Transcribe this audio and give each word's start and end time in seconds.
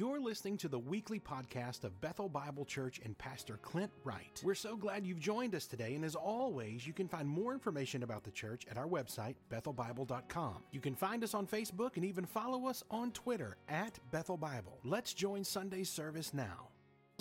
You're 0.00 0.18
listening 0.18 0.56
to 0.56 0.68
the 0.68 0.78
weekly 0.78 1.20
podcast 1.20 1.84
of 1.84 2.00
Bethel 2.00 2.30
Bible 2.30 2.64
Church 2.64 3.02
and 3.04 3.18
Pastor 3.18 3.58
Clint 3.60 3.90
Wright. 4.02 4.40
We're 4.42 4.54
so 4.54 4.74
glad 4.74 5.06
you've 5.06 5.20
joined 5.20 5.54
us 5.54 5.66
today, 5.66 5.94
and 5.94 6.06
as 6.06 6.14
always, 6.14 6.86
you 6.86 6.94
can 6.94 7.06
find 7.06 7.28
more 7.28 7.52
information 7.52 8.02
about 8.02 8.24
the 8.24 8.30
church 8.30 8.64
at 8.70 8.78
our 8.78 8.86
website, 8.86 9.34
bethelbible.com. 9.52 10.54
You 10.70 10.80
can 10.80 10.94
find 10.94 11.22
us 11.22 11.34
on 11.34 11.46
Facebook 11.46 11.96
and 11.96 12.06
even 12.06 12.24
follow 12.24 12.66
us 12.66 12.82
on 12.90 13.12
Twitter 13.12 13.58
at 13.68 13.98
Bethel 14.10 14.38
Bible. 14.38 14.78
Let's 14.84 15.12
join 15.12 15.44
Sunday's 15.44 15.90
service 15.90 16.32
now. 16.32 16.70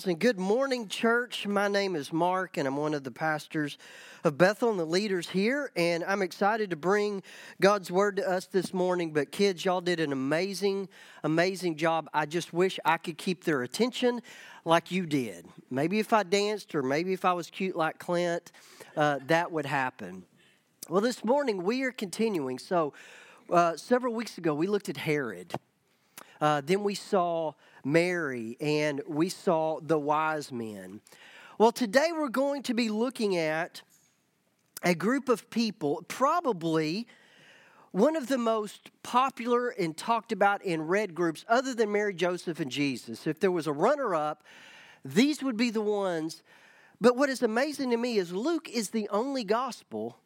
Good 0.06 0.40
morning, 0.40 0.88
church. 0.88 1.46
My 1.46 1.68
name 1.68 1.94
is 1.94 2.14
Mark, 2.14 2.56
and 2.56 2.66
I'm 2.66 2.78
one 2.78 2.94
of 2.94 3.04
the 3.04 3.12
pastors 3.12 3.78
of 4.24 4.38
Bethel 4.38 4.70
and 4.70 4.80
the 4.80 4.86
leaders 4.86 5.28
here. 5.28 5.74
And 5.76 6.06
I'm 6.06 6.22
excited 6.22 6.70
to 6.70 6.78
bring 6.78 7.22
God's 7.60 7.92
word 7.92 8.16
to 8.16 8.28
us 8.28 8.46
this 8.46 8.74
morning. 8.74 9.12
But, 9.12 9.34
kids, 9.34 9.66
y'all 9.66 9.82
did 9.82 10.00
an 10.00 10.14
amazing, 10.14 10.88
amazing 11.26 11.76
job. 11.76 12.10
I 12.14 12.28
just 12.28 12.54
wish 12.54 12.80
I 12.86 12.96
could 12.96 13.18
keep 13.18 13.44
their 13.44 13.62
attention 13.62 14.22
like 14.64 14.90
you 14.90 15.06
did. 15.06 15.46
Maybe 15.70 16.00
if 16.00 16.14
I 16.14 16.24
danced, 16.24 16.76
or 16.76 16.82
maybe 16.82 17.12
if 17.12 17.26
I 17.26 17.34
was 17.34 17.50
cute 17.50 17.76
like 17.76 18.00
Clint, 18.00 18.54
uh, 18.96 19.20
that 19.28 19.52
would 19.52 19.66
happen. 19.66 20.24
Well, 20.88 21.02
this 21.02 21.26
morning 21.26 21.62
we 21.64 21.84
are 21.84 21.92
continuing. 21.92 22.58
So, 22.58 22.94
uh, 23.52 23.76
several 23.76 24.14
weeks 24.14 24.38
ago, 24.38 24.54
we 24.54 24.66
looked 24.66 24.88
at 24.88 24.96
Herod. 24.96 25.56
Uh, 26.40 26.62
then 26.66 26.86
we 26.86 26.96
saw 26.96 27.54
Mary 27.84 28.58
and 28.60 29.02
we 29.08 29.30
saw 29.30 29.80
the 29.82 30.00
wise 30.00 30.52
men. 30.52 31.02
Well, 31.58 31.72
today 31.72 32.10
we're 32.12 32.30
going 32.30 32.64
to 32.64 32.74
be 32.74 32.90
looking 32.90 33.36
at 33.36 33.82
a 34.84 34.96
group 34.96 35.30
of 35.30 35.50
people, 35.50 36.04
probably 36.08 37.08
one 37.92 38.16
of 38.16 38.28
the 38.28 38.38
most 38.38 38.92
popular 39.04 39.70
and 39.70 39.98
talked 39.98 40.32
about 40.32 40.64
in 40.64 40.84
red 40.84 41.16
groups, 41.16 41.44
other 41.50 41.74
than 41.74 41.92
Mary, 41.92 42.14
Joseph, 42.14 42.60
and 42.60 42.72
Jesus. 42.72 43.26
If 43.26 43.40
there 43.40 43.52
was 43.52 43.68
a 43.68 43.74
runner 43.74 44.14
up, 44.14 44.44
these 45.04 45.42
would 45.42 45.58
be 45.58 45.70
the 45.70 45.82
ones. 45.82 46.44
But 47.02 47.16
what 47.16 47.30
is 47.30 47.42
amazing 47.42 47.90
to 47.92 47.98
me 47.98 48.18
is 48.18 48.32
Luke 48.32 48.70
is 48.70 48.90
the 48.92 49.10
only 49.10 49.44
gospel 49.44 50.20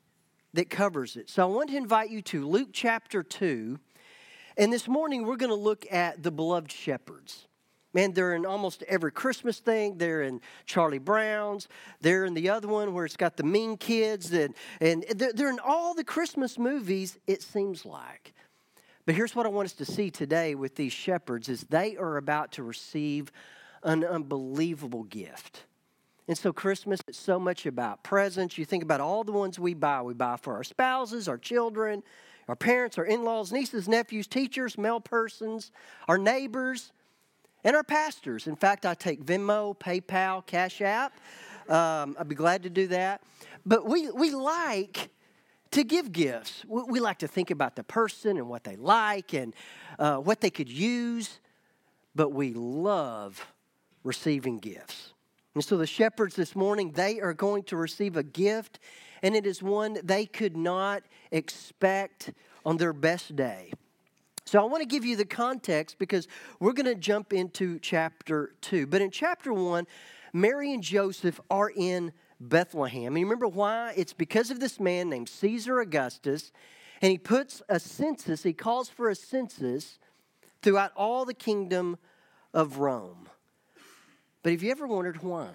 that 0.53 0.69
covers 0.69 1.15
it. 1.15 1.29
So 1.29 1.43
I 1.43 1.45
want 1.45 1.69
to 1.69 1.77
invite 1.77 2.09
you 2.09 2.21
to 2.23 2.47
Luke 2.47 2.69
chapter 2.73 3.23
2. 3.23 3.79
And 4.57 4.71
this 4.71 4.87
morning 4.87 5.25
we're 5.25 5.35
going 5.35 5.49
to 5.49 5.55
look 5.55 5.85
at 5.91 6.21
the 6.21 6.31
beloved 6.31 6.71
shepherds. 6.71 7.47
Man, 7.93 8.13
they're 8.13 8.33
in 8.33 8.45
almost 8.45 8.83
every 8.83 9.11
Christmas 9.11 9.59
thing. 9.59 9.97
They're 9.97 10.23
in 10.23 10.41
Charlie 10.65 10.97
Brown's. 10.97 11.67
They're 12.01 12.25
in 12.25 12.33
the 12.33 12.49
other 12.49 12.67
one 12.67 12.93
where 12.93 13.05
it's 13.05 13.17
got 13.17 13.37
the 13.37 13.43
mean 13.43 13.77
kids. 13.77 14.33
And, 14.33 14.55
and 14.81 15.05
they're, 15.15 15.31
they're 15.31 15.49
in 15.49 15.59
all 15.59 15.93
the 15.93 16.03
Christmas 16.03 16.57
movies, 16.57 17.19
it 17.27 17.43
seems 17.43 17.85
like. 17.85 18.33
But 19.05 19.15
here's 19.15 19.35
what 19.35 19.45
I 19.45 19.49
want 19.49 19.67
us 19.67 19.73
to 19.73 19.85
see 19.85 20.09
today 20.09 20.55
with 20.55 20.75
these 20.75 20.93
shepherds 20.93 21.49
is 21.49 21.61
they 21.61 21.95
are 21.97 22.17
about 22.17 22.53
to 22.53 22.63
receive 22.63 23.31
an 23.83 24.03
unbelievable 24.03 25.03
gift. 25.03 25.65
And 26.27 26.37
so 26.37 26.53
Christmas 26.53 27.01
is 27.07 27.17
so 27.17 27.37
much 27.37 27.65
about 27.65 28.01
presents. 28.01 28.57
You 28.57 28.65
think 28.65 28.81
about 28.81 29.01
all 29.01 29.23
the 29.23 29.33
ones 29.33 29.59
we 29.59 29.73
buy. 29.73 30.01
We 30.01 30.13
buy 30.13 30.37
for 30.37 30.55
our 30.55 30.63
spouses, 30.63 31.27
our 31.27 31.37
children, 31.37 32.01
our 32.47 32.55
parents, 32.55 32.97
our 32.97 33.05
in-laws, 33.05 33.51
nieces, 33.51 33.87
nephews, 33.87 34.27
teachers, 34.27 34.77
mail 34.77 34.99
persons, 34.99 35.71
our 36.07 36.17
neighbors, 36.17 36.91
and 37.63 37.75
our 37.75 37.83
pastors. 37.83 38.47
In 38.47 38.55
fact, 38.55 38.85
I 38.85 38.93
take 38.93 39.23
Venmo, 39.23 39.77
PayPal, 39.77 40.45
Cash 40.45 40.81
App. 40.81 41.13
Um, 41.69 42.15
I'd 42.19 42.27
be 42.27 42.35
glad 42.35 42.63
to 42.63 42.69
do 42.69 42.87
that. 42.87 43.21
But 43.65 43.85
we, 43.85 44.11
we 44.11 44.31
like 44.31 45.09
to 45.71 45.83
give 45.83 46.11
gifts. 46.11 46.65
We, 46.67 46.83
we 46.83 46.99
like 46.99 47.19
to 47.19 47.27
think 47.27 47.51
about 47.51 47.75
the 47.75 47.83
person 47.83 48.37
and 48.37 48.49
what 48.49 48.63
they 48.63 48.75
like 48.75 49.33
and 49.33 49.53
uh, 49.97 50.17
what 50.17 50.41
they 50.41 50.49
could 50.49 50.69
use, 50.69 51.39
but 52.13 52.29
we 52.29 52.53
love 52.53 53.45
receiving 54.03 54.59
gifts. 54.59 55.13
And 55.55 55.63
so 55.63 55.77
the 55.77 55.87
shepherds 55.87 56.35
this 56.35 56.55
morning, 56.55 56.91
they 56.91 57.21
are 57.21 57.33
going 57.33 57.63
to 57.63 57.77
receive 57.77 58.17
a 58.17 58.23
gift, 58.23 58.79
and 59.23 59.35
it 59.35 59.47
is 59.47 59.63
one 59.63 59.97
they 60.03 60.25
could 60.25 60.55
not 60.55 61.03
expect 61.31 62.31
on 62.65 62.77
their 62.77 62.93
best 62.93 63.35
day. 63.35 63.71
So 64.45 64.59
I 64.59 64.65
want 64.65 64.81
to 64.81 64.87
give 64.87 65.05
you 65.05 65.15
the 65.15 65.25
context 65.25 65.97
because 65.97 66.27
we're 66.59 66.73
going 66.73 66.85
to 66.85 66.95
jump 66.95 67.33
into 67.33 67.79
chapter 67.79 68.53
2. 68.61 68.85
But 68.87 69.01
in 69.01 69.09
chapter 69.09 69.53
1, 69.53 69.87
Mary 70.33 70.73
and 70.73 70.83
Joseph 70.83 71.39
are 71.49 71.71
in 71.75 72.11
Bethlehem. 72.39 73.13
And 73.13 73.19
you 73.19 73.25
remember 73.25 73.47
why? 73.47 73.93
It's 73.95 74.13
because 74.13 74.51
of 74.51 74.59
this 74.59 74.79
man 74.79 75.09
named 75.09 75.29
Caesar 75.29 75.79
Augustus, 75.79 76.51
and 77.01 77.09
he 77.09 77.17
puts 77.17 77.61
a 77.69 77.79
census, 77.79 78.43
he 78.43 78.53
calls 78.53 78.89
for 78.89 79.09
a 79.09 79.15
census 79.15 79.97
throughout 80.61 80.91
all 80.95 81.25
the 81.25 81.33
kingdom 81.33 81.97
of 82.53 82.77
Rome. 82.77 83.29
But 84.41 84.51
have 84.51 84.63
you 84.63 84.71
ever 84.71 84.87
wondered 84.87 85.23
why? 85.23 85.49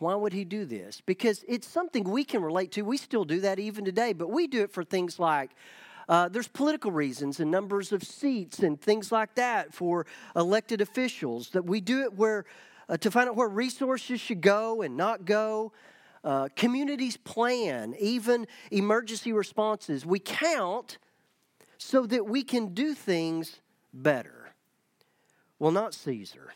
Why 0.00 0.14
would 0.14 0.32
he 0.32 0.44
do 0.44 0.64
this? 0.64 1.02
Because 1.04 1.44
it's 1.46 1.68
something 1.68 2.04
we 2.04 2.24
can 2.24 2.42
relate 2.42 2.72
to. 2.72 2.82
We 2.82 2.96
still 2.96 3.24
do 3.24 3.40
that 3.42 3.58
even 3.58 3.84
today, 3.84 4.14
but 4.14 4.30
we 4.30 4.46
do 4.46 4.62
it 4.62 4.72
for 4.72 4.82
things 4.82 5.18
like 5.18 5.50
uh, 6.08 6.28
there's 6.28 6.48
political 6.48 6.90
reasons 6.90 7.38
and 7.38 7.50
numbers 7.50 7.92
of 7.92 8.02
seats 8.02 8.60
and 8.60 8.80
things 8.80 9.12
like 9.12 9.34
that 9.34 9.74
for 9.74 10.06
elected 10.34 10.80
officials. 10.80 11.50
That 11.50 11.66
we 11.66 11.82
do 11.82 12.02
it 12.02 12.14
where 12.14 12.46
uh, 12.88 12.96
to 12.96 13.10
find 13.10 13.28
out 13.28 13.36
where 13.36 13.48
resources 13.48 14.20
should 14.20 14.40
go 14.40 14.80
and 14.80 14.96
not 14.96 15.26
go. 15.26 15.72
Uh, 16.24 16.48
communities 16.56 17.18
plan, 17.18 17.94
even 18.00 18.46
emergency 18.70 19.32
responses. 19.34 20.06
We 20.06 20.18
count 20.18 20.96
so 21.76 22.06
that 22.06 22.26
we 22.26 22.42
can 22.42 22.72
do 22.72 22.94
things 22.94 23.60
better. 23.92 24.50
Well, 25.58 25.72
not 25.72 25.92
Caesar. 25.92 26.54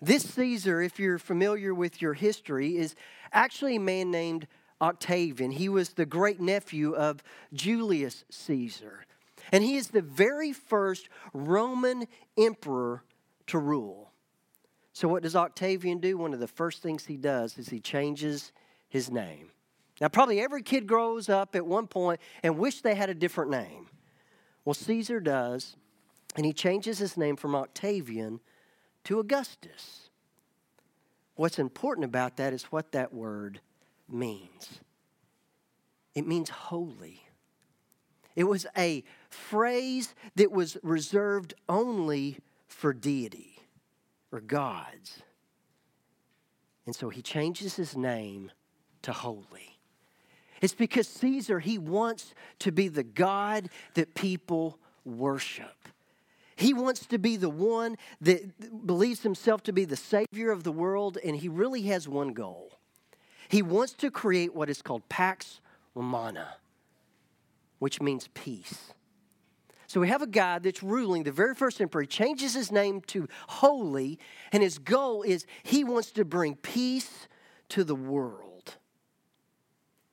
This 0.00 0.24
Caesar, 0.34 0.82
if 0.82 0.98
you're 0.98 1.18
familiar 1.18 1.74
with 1.74 2.02
your 2.02 2.14
history, 2.14 2.76
is 2.76 2.94
actually 3.32 3.76
a 3.76 3.80
man 3.80 4.10
named 4.10 4.46
Octavian. 4.80 5.52
He 5.52 5.68
was 5.68 5.90
the 5.90 6.06
great 6.06 6.40
nephew 6.40 6.94
of 6.94 7.22
Julius 7.52 8.24
Caesar. 8.30 9.06
And 9.52 9.64
he 9.64 9.76
is 9.76 9.88
the 9.88 10.02
very 10.02 10.52
first 10.52 11.08
Roman 11.32 12.06
emperor 12.36 13.04
to 13.46 13.58
rule. 13.58 14.10
So, 14.92 15.08
what 15.08 15.22
does 15.22 15.36
Octavian 15.36 15.98
do? 15.98 16.18
One 16.18 16.34
of 16.34 16.40
the 16.40 16.48
first 16.48 16.82
things 16.82 17.06
he 17.06 17.16
does 17.16 17.58
is 17.58 17.68
he 17.68 17.80
changes 17.80 18.52
his 18.88 19.10
name. 19.10 19.50
Now, 20.00 20.08
probably 20.08 20.40
every 20.40 20.62
kid 20.62 20.86
grows 20.86 21.28
up 21.28 21.54
at 21.54 21.66
one 21.66 21.86
point 21.86 22.20
and 22.42 22.58
wish 22.58 22.82
they 22.82 22.94
had 22.94 23.08
a 23.08 23.14
different 23.14 23.50
name. 23.50 23.88
Well, 24.64 24.74
Caesar 24.74 25.20
does, 25.20 25.76
and 26.34 26.44
he 26.44 26.52
changes 26.52 26.98
his 26.98 27.16
name 27.16 27.36
from 27.36 27.54
Octavian 27.54 28.40
to 29.06 29.20
Augustus. 29.20 30.10
What's 31.34 31.58
important 31.58 32.04
about 32.04 32.36
that 32.36 32.52
is 32.52 32.64
what 32.64 32.92
that 32.92 33.12
word 33.12 33.60
means 34.08 34.80
it 36.14 36.26
means 36.26 36.48
holy. 36.48 37.20
It 38.34 38.44
was 38.44 38.66
a 38.74 39.04
phrase 39.28 40.14
that 40.34 40.50
was 40.50 40.78
reserved 40.82 41.52
only 41.68 42.38
for 42.68 42.94
deity 42.94 43.58
or 44.32 44.40
gods. 44.40 45.22
And 46.86 46.96
so 46.96 47.10
he 47.10 47.20
changes 47.20 47.76
his 47.76 47.94
name 47.94 48.50
to 49.02 49.12
holy. 49.12 49.78
It's 50.62 50.74
because 50.74 51.06
Caesar, 51.06 51.60
he 51.60 51.76
wants 51.76 52.32
to 52.60 52.72
be 52.72 52.88
the 52.88 53.04
God 53.04 53.68
that 53.92 54.14
people 54.14 54.78
worship. 55.04 55.88
He 56.56 56.72
wants 56.74 57.06
to 57.06 57.18
be 57.18 57.36
the 57.36 57.50
one 57.50 57.96
that 58.20 58.86
believes 58.86 59.22
himself 59.22 59.62
to 59.64 59.72
be 59.72 59.84
the 59.84 59.96
Savior 59.96 60.50
of 60.50 60.64
the 60.64 60.72
world, 60.72 61.18
and 61.22 61.36
he 61.36 61.48
really 61.48 61.82
has 61.82 62.08
one 62.08 62.32
goal 62.32 62.76
he 63.48 63.62
wants 63.62 63.92
to 63.94 64.10
create 64.10 64.54
what 64.54 64.70
is 64.70 64.82
called 64.82 65.08
Pax 65.08 65.60
Romana, 65.94 66.56
which 67.78 68.00
means 68.00 68.28
peace. 68.34 68.92
So 69.86 70.00
we 70.00 70.08
have 70.08 70.22
a 70.22 70.26
guy 70.26 70.58
that's 70.58 70.82
ruling, 70.82 71.22
the 71.22 71.32
very 71.32 71.54
first 71.54 71.80
emperor. 71.80 72.02
He 72.02 72.08
changes 72.08 72.54
his 72.54 72.72
name 72.72 73.00
to 73.02 73.28
Holy, 73.46 74.18
and 74.50 74.62
his 74.62 74.78
goal 74.78 75.22
is 75.22 75.46
he 75.62 75.84
wants 75.84 76.10
to 76.12 76.24
bring 76.24 76.56
peace 76.56 77.28
to 77.70 77.84
the 77.84 77.94
world. 77.94 78.55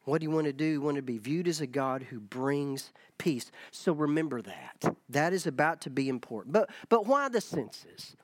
What 0.05 0.19
do 0.19 0.25
you 0.25 0.31
want 0.31 0.47
to 0.47 0.53
do? 0.53 0.65
You 0.65 0.81
want 0.81 0.97
to 0.97 1.01
be 1.01 1.17
viewed 1.17 1.47
as 1.47 1.61
a 1.61 1.67
God 1.67 2.03
who 2.03 2.19
brings 2.19 2.91
peace. 3.17 3.51
So 3.71 3.94
remember 3.94 4.41
that. 4.41 4.95
That 5.09 5.33
is 5.33 5.47
about 5.47 5.81
to 5.81 5.89
be 5.89 6.09
important. 6.09 6.53
But, 6.53 6.69
but 6.89 7.05
why 7.05 7.29
the 7.29 7.39
census? 7.39 8.15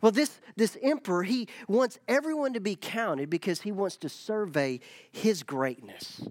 Well, 0.00 0.12
this, 0.12 0.40
this 0.56 0.76
emperor, 0.80 1.24
he 1.24 1.48
wants 1.66 1.98
everyone 2.06 2.52
to 2.52 2.60
be 2.60 2.76
counted 2.76 3.30
because 3.30 3.62
he 3.62 3.72
wants 3.72 3.96
to 3.98 4.08
survey 4.08 4.78
his 5.10 5.42
greatness. 5.42 6.22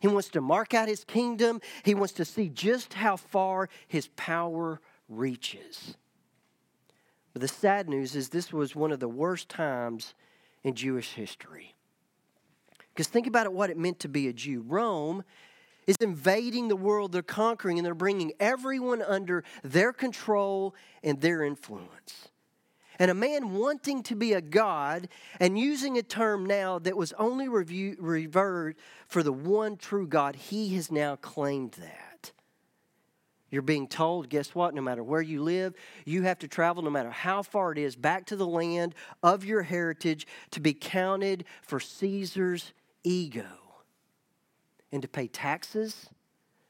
He 0.00 0.08
wants 0.08 0.30
to 0.30 0.40
mark 0.40 0.72
out 0.72 0.88
his 0.88 1.04
kingdom. 1.04 1.60
He 1.84 1.94
wants 1.94 2.14
to 2.14 2.24
see 2.24 2.48
just 2.48 2.94
how 2.94 3.16
far 3.16 3.68
his 3.86 4.08
power 4.16 4.80
reaches. 5.08 5.96
But 7.34 7.42
the 7.42 7.48
sad 7.48 7.88
news 7.88 8.16
is 8.16 8.30
this 8.30 8.52
was 8.52 8.74
one 8.74 8.92
of 8.92 9.00
the 9.00 9.08
worst 9.08 9.48
times 9.48 10.14
in 10.64 10.74
Jewish 10.74 11.12
history. 11.12 11.74
Because 12.94 13.08
think 13.08 13.26
about 13.26 13.46
it, 13.46 13.52
what 13.52 13.70
it 13.70 13.78
meant 13.78 14.00
to 14.00 14.08
be 14.08 14.28
a 14.28 14.32
Jew. 14.32 14.64
Rome 14.66 15.24
is 15.86 15.96
invading 16.00 16.68
the 16.68 16.76
world, 16.76 17.12
they're 17.12 17.22
conquering, 17.22 17.78
and 17.78 17.84
they're 17.84 17.94
bringing 17.94 18.32
everyone 18.38 19.02
under 19.02 19.42
their 19.64 19.92
control 19.92 20.74
and 21.02 21.20
their 21.20 21.42
influence. 21.42 22.28
and 22.98 23.10
a 23.10 23.14
man 23.14 23.54
wanting 23.54 24.02
to 24.04 24.14
be 24.14 24.32
a 24.32 24.40
God 24.40 25.08
and 25.40 25.58
using 25.58 25.98
a 25.98 26.02
term 26.02 26.46
now 26.46 26.78
that 26.78 26.96
was 26.96 27.12
only 27.14 27.48
review, 27.48 27.96
reserved 27.98 28.78
for 29.08 29.24
the 29.24 29.32
one 29.32 29.76
true 29.76 30.06
God, 30.06 30.36
he 30.36 30.76
has 30.76 30.90
now 30.90 31.16
claimed 31.16 31.72
that. 31.72 32.30
You're 33.50 33.60
being 33.60 33.88
told, 33.88 34.28
guess 34.28 34.54
what? 34.54 34.72
No 34.72 34.80
matter 34.82 35.02
where 35.02 35.20
you 35.20 35.42
live, 35.42 35.74
you 36.04 36.22
have 36.22 36.38
to 36.38 36.48
travel, 36.48 36.82
no 36.82 36.90
matter 36.90 37.10
how 37.10 37.42
far 37.42 37.72
it 37.72 37.78
is, 37.78 37.96
back 37.96 38.26
to 38.26 38.36
the 38.36 38.46
land 38.46 38.94
of 39.22 39.44
your 39.44 39.62
heritage 39.62 40.26
to 40.52 40.60
be 40.60 40.72
counted 40.72 41.44
for 41.60 41.80
Caesar's 41.80 42.72
ego 43.04 43.46
and 44.90 45.02
to 45.02 45.08
pay 45.08 45.26
taxes 45.26 46.08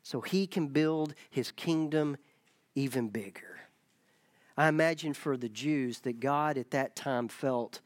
so 0.03 0.21
he 0.21 0.47
can 0.47 0.69
build 0.69 1.15
his 1.31 1.51
kingdom 1.53 2.17
even 2.75 3.09
bigger. 3.09 3.61
I 4.57 4.69
imagine 4.69 5.15
for 5.15 5.37
the 5.37 5.49
Jews 5.49 6.01
that 6.01 6.21
God 6.21 6.59
at 6.59 6.71
that 6.73 6.95
time 6.95 7.29
felt 7.29 7.81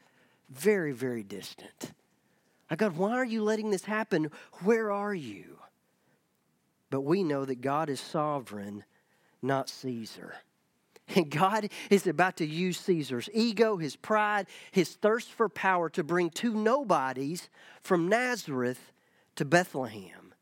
very, 0.49 0.91
very 0.91 1.23
distant. 1.23 1.93
I 2.69 2.75
God, 2.75 2.97
why 2.97 3.13
are 3.13 3.25
you 3.25 3.43
letting 3.43 3.69
this 3.69 3.85
happen? 3.85 4.29
Where 4.63 4.91
are 4.91 5.13
you? 5.13 5.57
But 6.89 7.01
we 7.01 7.23
know 7.23 7.45
that 7.45 7.61
God 7.61 7.89
is 7.89 7.99
sovereign, 7.99 8.83
not 9.41 9.69
Caesar. 9.69 10.35
And 11.15 11.29
God 11.29 11.69
is 11.89 12.05
about 12.05 12.37
to 12.37 12.45
use 12.45 12.79
Caesar's 12.81 13.29
ego, 13.33 13.77
his 13.77 13.95
pride, 13.95 14.47
his 14.71 14.95
thirst 14.95 15.31
for 15.31 15.47
power 15.47 15.89
to 15.91 16.03
bring 16.03 16.29
two 16.29 16.53
nobodies 16.53 17.49
from 17.81 18.09
Nazareth 18.09 18.91
to 19.35 19.45
Bethlehem. 19.45 20.33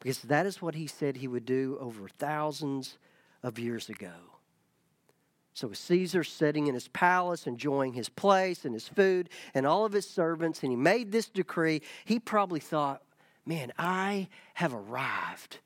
Because 0.00 0.20
that 0.22 0.46
is 0.46 0.62
what 0.62 0.74
he 0.74 0.86
said 0.86 1.16
he 1.16 1.28
would 1.28 1.46
do 1.46 1.78
over 1.80 2.08
thousands 2.08 2.98
of 3.42 3.58
years 3.58 3.88
ago. 3.88 4.12
So 5.54 5.72
Caesar 5.72 6.22
sitting 6.22 6.68
in 6.68 6.74
his 6.74 6.86
palace, 6.88 7.46
enjoying 7.46 7.94
his 7.94 8.08
place 8.08 8.64
and 8.64 8.74
his 8.74 8.86
food 8.86 9.28
and 9.54 9.66
all 9.66 9.84
of 9.84 9.92
his 9.92 10.08
servants, 10.08 10.62
and 10.62 10.70
he 10.70 10.76
made 10.76 11.10
this 11.10 11.28
decree. 11.28 11.82
He 12.04 12.20
probably 12.20 12.60
thought, 12.60 13.02
man, 13.44 13.72
I 13.76 14.28
have 14.54 14.72
arrived. 14.72 15.58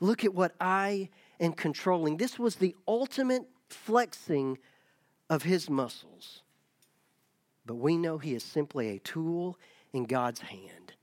Look 0.00 0.24
at 0.24 0.34
what 0.34 0.52
I 0.60 1.10
am 1.40 1.52
controlling. 1.52 2.16
This 2.16 2.38
was 2.38 2.56
the 2.56 2.74
ultimate 2.86 3.46
flexing 3.68 4.58
of 5.30 5.42
his 5.42 5.68
muscles. 5.68 6.42
But 7.66 7.76
we 7.76 7.96
know 7.96 8.18
he 8.18 8.34
is 8.34 8.42
simply 8.42 8.88
a 8.88 8.98
tool 8.98 9.58
in 9.92 10.04
God's 10.04 10.40
hand, 10.40 10.94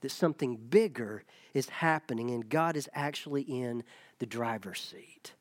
that 0.00 0.10
something 0.10 0.56
bigger 0.56 1.24
is 1.52 1.68
happening, 1.68 2.30
and 2.30 2.48
God 2.48 2.76
is 2.76 2.88
actually 2.94 3.42
in 3.42 3.84
the 4.18 4.26
driver's 4.26 4.80
seat. 4.80 5.32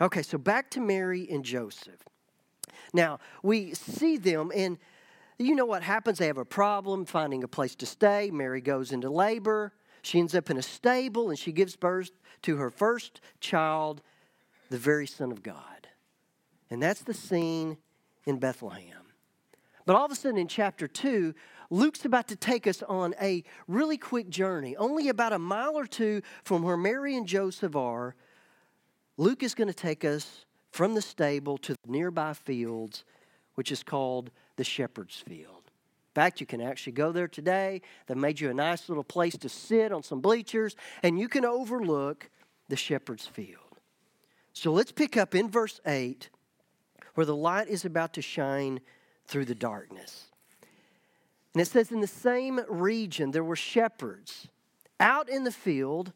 Okay, 0.00 0.22
so 0.22 0.38
back 0.38 0.70
to 0.70 0.80
Mary 0.80 1.28
and 1.30 1.44
Joseph. 1.44 2.02
Now, 2.92 3.20
we 3.42 3.74
see 3.74 4.16
them, 4.16 4.50
and 4.54 4.78
you 5.38 5.54
know 5.54 5.66
what 5.66 5.82
happens? 5.82 6.18
They 6.18 6.26
have 6.26 6.38
a 6.38 6.44
problem 6.44 7.04
finding 7.04 7.42
a 7.42 7.48
place 7.48 7.74
to 7.76 7.86
stay. 7.86 8.30
Mary 8.30 8.60
goes 8.60 8.92
into 8.92 9.10
labor. 9.10 9.72
She 10.02 10.18
ends 10.18 10.34
up 10.34 10.50
in 10.50 10.56
a 10.56 10.62
stable, 10.62 11.30
and 11.30 11.38
she 11.38 11.52
gives 11.52 11.76
birth 11.76 12.10
to 12.42 12.56
her 12.56 12.70
first 12.70 13.20
child, 13.40 14.02
the 14.68 14.78
very 14.78 15.06
Son 15.06 15.32
of 15.32 15.42
God. 15.42 15.88
And 16.70 16.82
that's 16.82 17.02
the 17.02 17.14
scene 17.14 17.78
in 18.26 18.38
Bethlehem. 18.38 18.98
But 19.86 19.96
all 19.96 20.04
of 20.04 20.12
a 20.12 20.14
sudden, 20.14 20.38
in 20.38 20.48
chapter 20.48 20.86
2, 20.86 21.34
Luke's 21.70 22.04
about 22.04 22.28
to 22.28 22.36
take 22.36 22.66
us 22.66 22.82
on 22.82 23.14
a 23.20 23.44
really 23.66 23.96
quick 23.96 24.28
journey, 24.28 24.76
only 24.76 25.08
about 25.08 25.32
a 25.32 25.38
mile 25.38 25.76
or 25.76 25.86
two 25.86 26.22
from 26.44 26.62
where 26.62 26.76
Mary 26.76 27.16
and 27.16 27.26
Joseph 27.26 27.74
are 27.74 28.14
Luke 29.18 29.42
is 29.42 29.54
going 29.54 29.68
to 29.68 29.74
take 29.74 30.04
us 30.04 30.46
from 30.70 30.94
the 30.94 31.02
stable 31.02 31.58
to 31.58 31.74
the 31.74 31.92
nearby 31.92 32.32
fields, 32.32 33.04
which 33.54 33.70
is 33.70 33.82
called 33.82 34.30
the 34.56 34.64
shepherd's 34.64 35.16
field. 35.16 35.61
In 36.12 36.20
fact, 36.20 36.40
you 36.40 36.46
can 36.46 36.60
actually 36.60 36.92
go 36.92 37.10
there 37.10 37.26
today. 37.26 37.80
They 38.06 38.14
made 38.14 38.38
you 38.38 38.50
a 38.50 38.54
nice 38.54 38.90
little 38.90 39.04
place 39.04 39.34
to 39.38 39.48
sit 39.48 39.92
on 39.92 40.02
some 40.02 40.20
bleachers, 40.20 40.76
and 41.02 41.18
you 41.18 41.26
can 41.26 41.46
overlook 41.46 42.28
the 42.68 42.76
shepherd's 42.76 43.26
field. 43.26 43.78
So 44.52 44.72
let's 44.72 44.92
pick 44.92 45.16
up 45.16 45.34
in 45.34 45.50
verse 45.50 45.80
8 45.86 46.28
where 47.14 47.24
the 47.24 47.36
light 47.36 47.68
is 47.68 47.86
about 47.86 48.12
to 48.14 48.22
shine 48.22 48.80
through 49.26 49.46
the 49.46 49.54
darkness. 49.54 50.26
And 51.54 51.62
it 51.62 51.66
says, 51.66 51.90
In 51.90 52.00
the 52.00 52.06
same 52.06 52.60
region 52.68 53.30
there 53.30 53.44
were 53.44 53.56
shepherds 53.56 54.48
out 55.00 55.30
in 55.30 55.44
the 55.44 55.50
field 55.50 56.12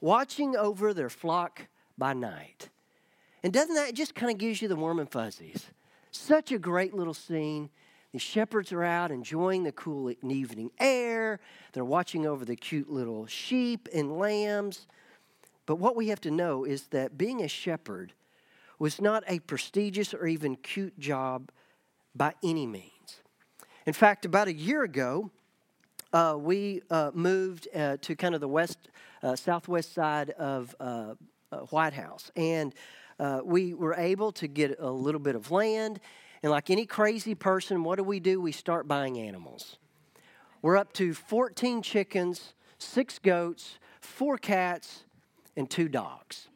watching 0.00 0.56
over 0.56 0.94
their 0.94 1.10
flock 1.10 1.68
by 1.96 2.14
night. 2.14 2.70
And 3.42 3.52
doesn't 3.52 3.74
that 3.74 3.94
just 3.94 4.14
kind 4.14 4.32
of 4.32 4.38
gives 4.38 4.62
you 4.62 4.68
the 4.68 4.76
warm 4.76 4.98
and 4.98 5.10
fuzzies? 5.10 5.66
Such 6.10 6.50
a 6.50 6.58
great 6.58 6.94
little 6.94 7.12
scene. 7.12 7.68
The 8.14 8.20
shepherds 8.20 8.70
are 8.70 8.84
out 8.84 9.10
enjoying 9.10 9.64
the 9.64 9.72
cool 9.72 10.08
evening 10.22 10.70
air. 10.78 11.40
They're 11.72 11.84
watching 11.84 12.26
over 12.26 12.44
the 12.44 12.54
cute 12.54 12.88
little 12.88 13.26
sheep 13.26 13.88
and 13.92 14.16
lambs. 14.16 14.86
But 15.66 15.80
what 15.80 15.96
we 15.96 16.06
have 16.10 16.20
to 16.20 16.30
know 16.30 16.62
is 16.62 16.84
that 16.92 17.18
being 17.18 17.42
a 17.42 17.48
shepherd 17.48 18.12
was 18.78 19.00
not 19.00 19.24
a 19.26 19.40
prestigious 19.40 20.14
or 20.14 20.28
even 20.28 20.54
cute 20.54 20.96
job 20.96 21.50
by 22.14 22.34
any 22.44 22.68
means. 22.68 23.18
In 23.84 23.92
fact, 23.92 24.24
about 24.24 24.46
a 24.46 24.54
year 24.54 24.84
ago, 24.84 25.32
uh, 26.12 26.36
we 26.38 26.82
uh, 26.90 27.10
moved 27.14 27.66
uh, 27.74 27.96
to 28.02 28.14
kind 28.14 28.36
of 28.36 28.40
the 28.40 28.46
west, 28.46 28.78
uh, 29.24 29.34
southwest 29.34 29.92
side 29.92 30.30
of 30.30 30.72
uh, 30.78 31.14
uh, 31.50 31.56
White 31.70 31.94
House. 31.94 32.30
And 32.36 32.74
we 33.42 33.74
were 33.74 33.94
able 33.94 34.30
to 34.30 34.46
get 34.46 34.78
a 34.78 34.88
little 34.88 35.20
bit 35.20 35.34
of 35.34 35.50
land. 35.50 35.98
And 36.44 36.50
like 36.50 36.68
any 36.68 36.84
crazy 36.84 37.34
person, 37.34 37.84
what 37.84 37.96
do 37.96 38.04
we 38.04 38.20
do? 38.20 38.38
We 38.38 38.52
start 38.52 38.86
buying 38.86 39.18
animals. 39.18 39.78
We're 40.60 40.76
up 40.76 40.92
to 40.92 41.14
14 41.14 41.80
chickens, 41.80 42.52
six 42.76 43.18
goats, 43.18 43.78
four 44.02 44.36
cats, 44.36 45.04
and 45.56 45.70
two 45.70 45.88
dogs. 45.88 46.48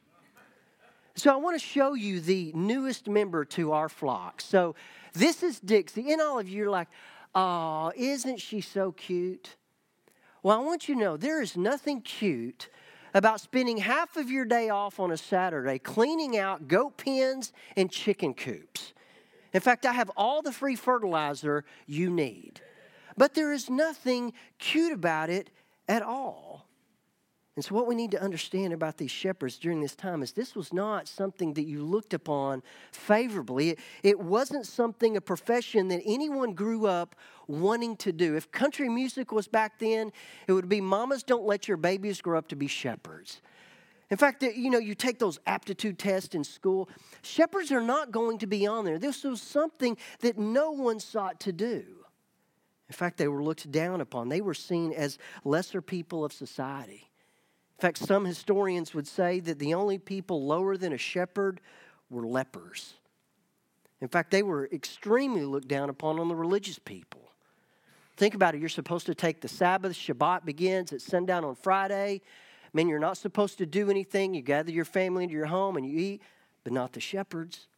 So 1.14 1.32
I 1.32 1.36
want 1.36 1.58
to 1.58 1.66
show 1.66 1.94
you 1.94 2.20
the 2.20 2.52
newest 2.54 3.08
member 3.08 3.46
to 3.46 3.72
our 3.72 3.88
flock. 3.88 4.42
So 4.42 4.74
this 5.14 5.42
is 5.42 5.58
Dixie. 5.58 6.12
And 6.12 6.20
all 6.20 6.38
of 6.38 6.50
you 6.50 6.66
are 6.66 6.70
like, 6.70 6.88
oh, 7.34 7.90
isn't 7.96 8.42
she 8.42 8.60
so 8.60 8.92
cute? 8.92 9.56
Well, 10.42 10.60
I 10.60 10.62
want 10.62 10.90
you 10.90 10.96
to 10.96 11.00
know 11.00 11.16
there 11.16 11.40
is 11.40 11.56
nothing 11.56 12.02
cute 12.02 12.68
about 13.14 13.40
spending 13.40 13.78
half 13.78 14.18
of 14.18 14.30
your 14.30 14.44
day 14.44 14.68
off 14.68 15.00
on 15.00 15.10
a 15.12 15.16
Saturday 15.16 15.78
cleaning 15.78 16.36
out 16.36 16.68
goat 16.68 16.98
pens 16.98 17.54
and 17.74 17.90
chicken 17.90 18.34
coops. 18.34 18.92
In 19.58 19.62
fact, 19.62 19.86
I 19.86 19.92
have 19.92 20.08
all 20.16 20.40
the 20.40 20.52
free 20.52 20.76
fertilizer 20.76 21.64
you 21.84 22.10
need. 22.10 22.60
But 23.16 23.34
there 23.34 23.52
is 23.52 23.68
nothing 23.68 24.32
cute 24.60 24.92
about 24.92 25.30
it 25.30 25.50
at 25.88 26.00
all. 26.00 26.68
And 27.56 27.64
so, 27.64 27.74
what 27.74 27.88
we 27.88 27.96
need 27.96 28.12
to 28.12 28.22
understand 28.22 28.72
about 28.72 28.98
these 28.98 29.10
shepherds 29.10 29.58
during 29.58 29.80
this 29.80 29.96
time 29.96 30.22
is 30.22 30.30
this 30.30 30.54
was 30.54 30.72
not 30.72 31.08
something 31.08 31.54
that 31.54 31.64
you 31.64 31.82
looked 31.82 32.14
upon 32.14 32.62
favorably. 32.92 33.70
It, 33.70 33.78
it 34.04 34.20
wasn't 34.20 34.64
something, 34.64 35.16
a 35.16 35.20
profession 35.20 35.88
that 35.88 36.02
anyone 36.06 36.52
grew 36.52 36.86
up 36.86 37.16
wanting 37.48 37.96
to 37.96 38.12
do. 38.12 38.36
If 38.36 38.52
country 38.52 38.88
music 38.88 39.32
was 39.32 39.48
back 39.48 39.80
then, 39.80 40.12
it 40.46 40.52
would 40.52 40.68
be 40.68 40.80
mamas 40.80 41.24
don't 41.24 41.46
let 41.46 41.66
your 41.66 41.78
babies 41.78 42.20
grow 42.20 42.38
up 42.38 42.46
to 42.50 42.54
be 42.54 42.68
shepherds. 42.68 43.40
In 44.10 44.16
fact, 44.16 44.42
you 44.42 44.70
know, 44.70 44.78
you 44.78 44.94
take 44.94 45.18
those 45.18 45.38
aptitude 45.46 45.98
tests 45.98 46.34
in 46.34 46.42
school, 46.42 46.88
shepherds 47.22 47.70
are 47.70 47.82
not 47.82 48.10
going 48.10 48.38
to 48.38 48.46
be 48.46 48.66
on 48.66 48.84
there. 48.84 48.98
This 48.98 49.22
was 49.22 49.42
something 49.42 49.98
that 50.20 50.38
no 50.38 50.70
one 50.70 50.98
sought 50.98 51.40
to 51.40 51.52
do. 51.52 51.84
In 52.88 52.94
fact, 52.94 53.18
they 53.18 53.28
were 53.28 53.42
looked 53.42 53.70
down 53.70 54.00
upon, 54.00 54.28
they 54.28 54.40
were 54.40 54.54
seen 54.54 54.92
as 54.92 55.18
lesser 55.44 55.82
people 55.82 56.24
of 56.24 56.32
society. 56.32 57.10
In 57.78 57.82
fact, 57.82 57.98
some 57.98 58.24
historians 58.24 58.94
would 58.94 59.06
say 59.06 59.40
that 59.40 59.58
the 59.58 59.74
only 59.74 59.98
people 59.98 60.44
lower 60.46 60.76
than 60.76 60.92
a 60.92 60.98
shepherd 60.98 61.60
were 62.10 62.26
lepers. 62.26 62.94
In 64.00 64.08
fact, 64.08 64.30
they 64.30 64.42
were 64.42 64.68
extremely 64.72 65.44
looked 65.44 65.68
down 65.68 65.90
upon 65.90 66.18
on 66.18 66.28
the 66.28 66.34
religious 66.34 66.78
people. 66.78 67.20
Think 68.16 68.34
about 68.34 68.54
it. 68.54 68.58
You're 68.58 68.68
supposed 68.68 69.06
to 69.06 69.14
take 69.14 69.40
the 69.40 69.48
Sabbath. 69.48 69.92
Shabbat 69.92 70.44
begins 70.44 70.92
at 70.92 71.00
sundown 71.00 71.44
on 71.44 71.54
Friday. 71.54 72.22
Mean, 72.72 72.88
you're 72.88 72.98
not 72.98 73.16
supposed 73.16 73.58
to 73.58 73.66
do 73.66 73.90
anything. 73.90 74.34
You 74.34 74.42
gather 74.42 74.70
your 74.70 74.84
family 74.84 75.24
into 75.24 75.34
your 75.34 75.46
home 75.46 75.76
and 75.76 75.86
you 75.86 75.98
eat, 75.98 76.22
but 76.64 76.72
not 76.72 76.92
the 76.92 77.00
shepherds. 77.00 77.68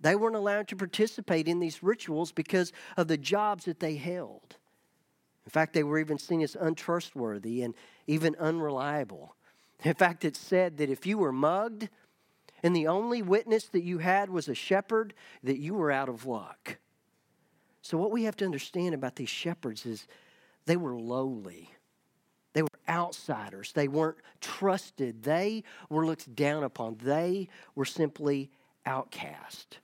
They 0.00 0.16
weren't 0.16 0.36
allowed 0.36 0.68
to 0.68 0.76
participate 0.76 1.46
in 1.46 1.60
these 1.60 1.82
rituals 1.82 2.32
because 2.32 2.72
of 2.96 3.08
the 3.08 3.16
jobs 3.16 3.64
that 3.66 3.80
they 3.80 3.96
held. 3.96 4.56
In 5.44 5.50
fact, 5.50 5.72
they 5.72 5.82
were 5.82 5.98
even 5.98 6.18
seen 6.18 6.40
as 6.42 6.56
untrustworthy 6.56 7.62
and 7.62 7.74
even 8.06 8.36
unreliable. 8.36 9.34
In 9.84 9.94
fact, 9.94 10.24
it's 10.24 10.38
said 10.38 10.76
that 10.78 10.90
if 10.90 11.06
you 11.06 11.18
were 11.18 11.32
mugged 11.32 11.88
and 12.62 12.74
the 12.74 12.86
only 12.86 13.22
witness 13.22 13.64
that 13.66 13.82
you 13.82 13.98
had 13.98 14.30
was 14.30 14.48
a 14.48 14.54
shepherd, 14.54 15.14
that 15.42 15.58
you 15.58 15.74
were 15.74 15.90
out 15.90 16.08
of 16.08 16.26
luck. 16.26 16.78
So, 17.80 17.98
what 17.98 18.12
we 18.12 18.24
have 18.24 18.36
to 18.36 18.44
understand 18.44 18.94
about 18.94 19.16
these 19.16 19.28
shepherds 19.28 19.84
is 19.84 20.06
they 20.66 20.76
were 20.76 20.94
lowly. 20.94 21.71
Outsiders. 22.88 23.72
They 23.72 23.88
weren't 23.88 24.18
trusted. 24.40 25.22
They 25.22 25.64
were 25.88 26.06
looked 26.06 26.34
down 26.34 26.64
upon. 26.64 26.98
They 27.02 27.48
were 27.74 27.84
simply 27.84 28.50
outcast. 28.84 29.78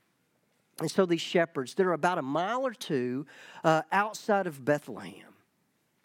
And 0.81 0.91
so 0.91 1.07
these 1.07 1.21
shepherds, 1.21 1.75
they're 1.75 1.93
about 1.93 2.19
a 2.19 2.23
mile 2.23 2.67
or 2.67 2.73
two 2.73 3.27
uh, 3.65 3.83
outside 3.91 4.47
of 4.47 4.65
Bethlehem. 4.65 5.35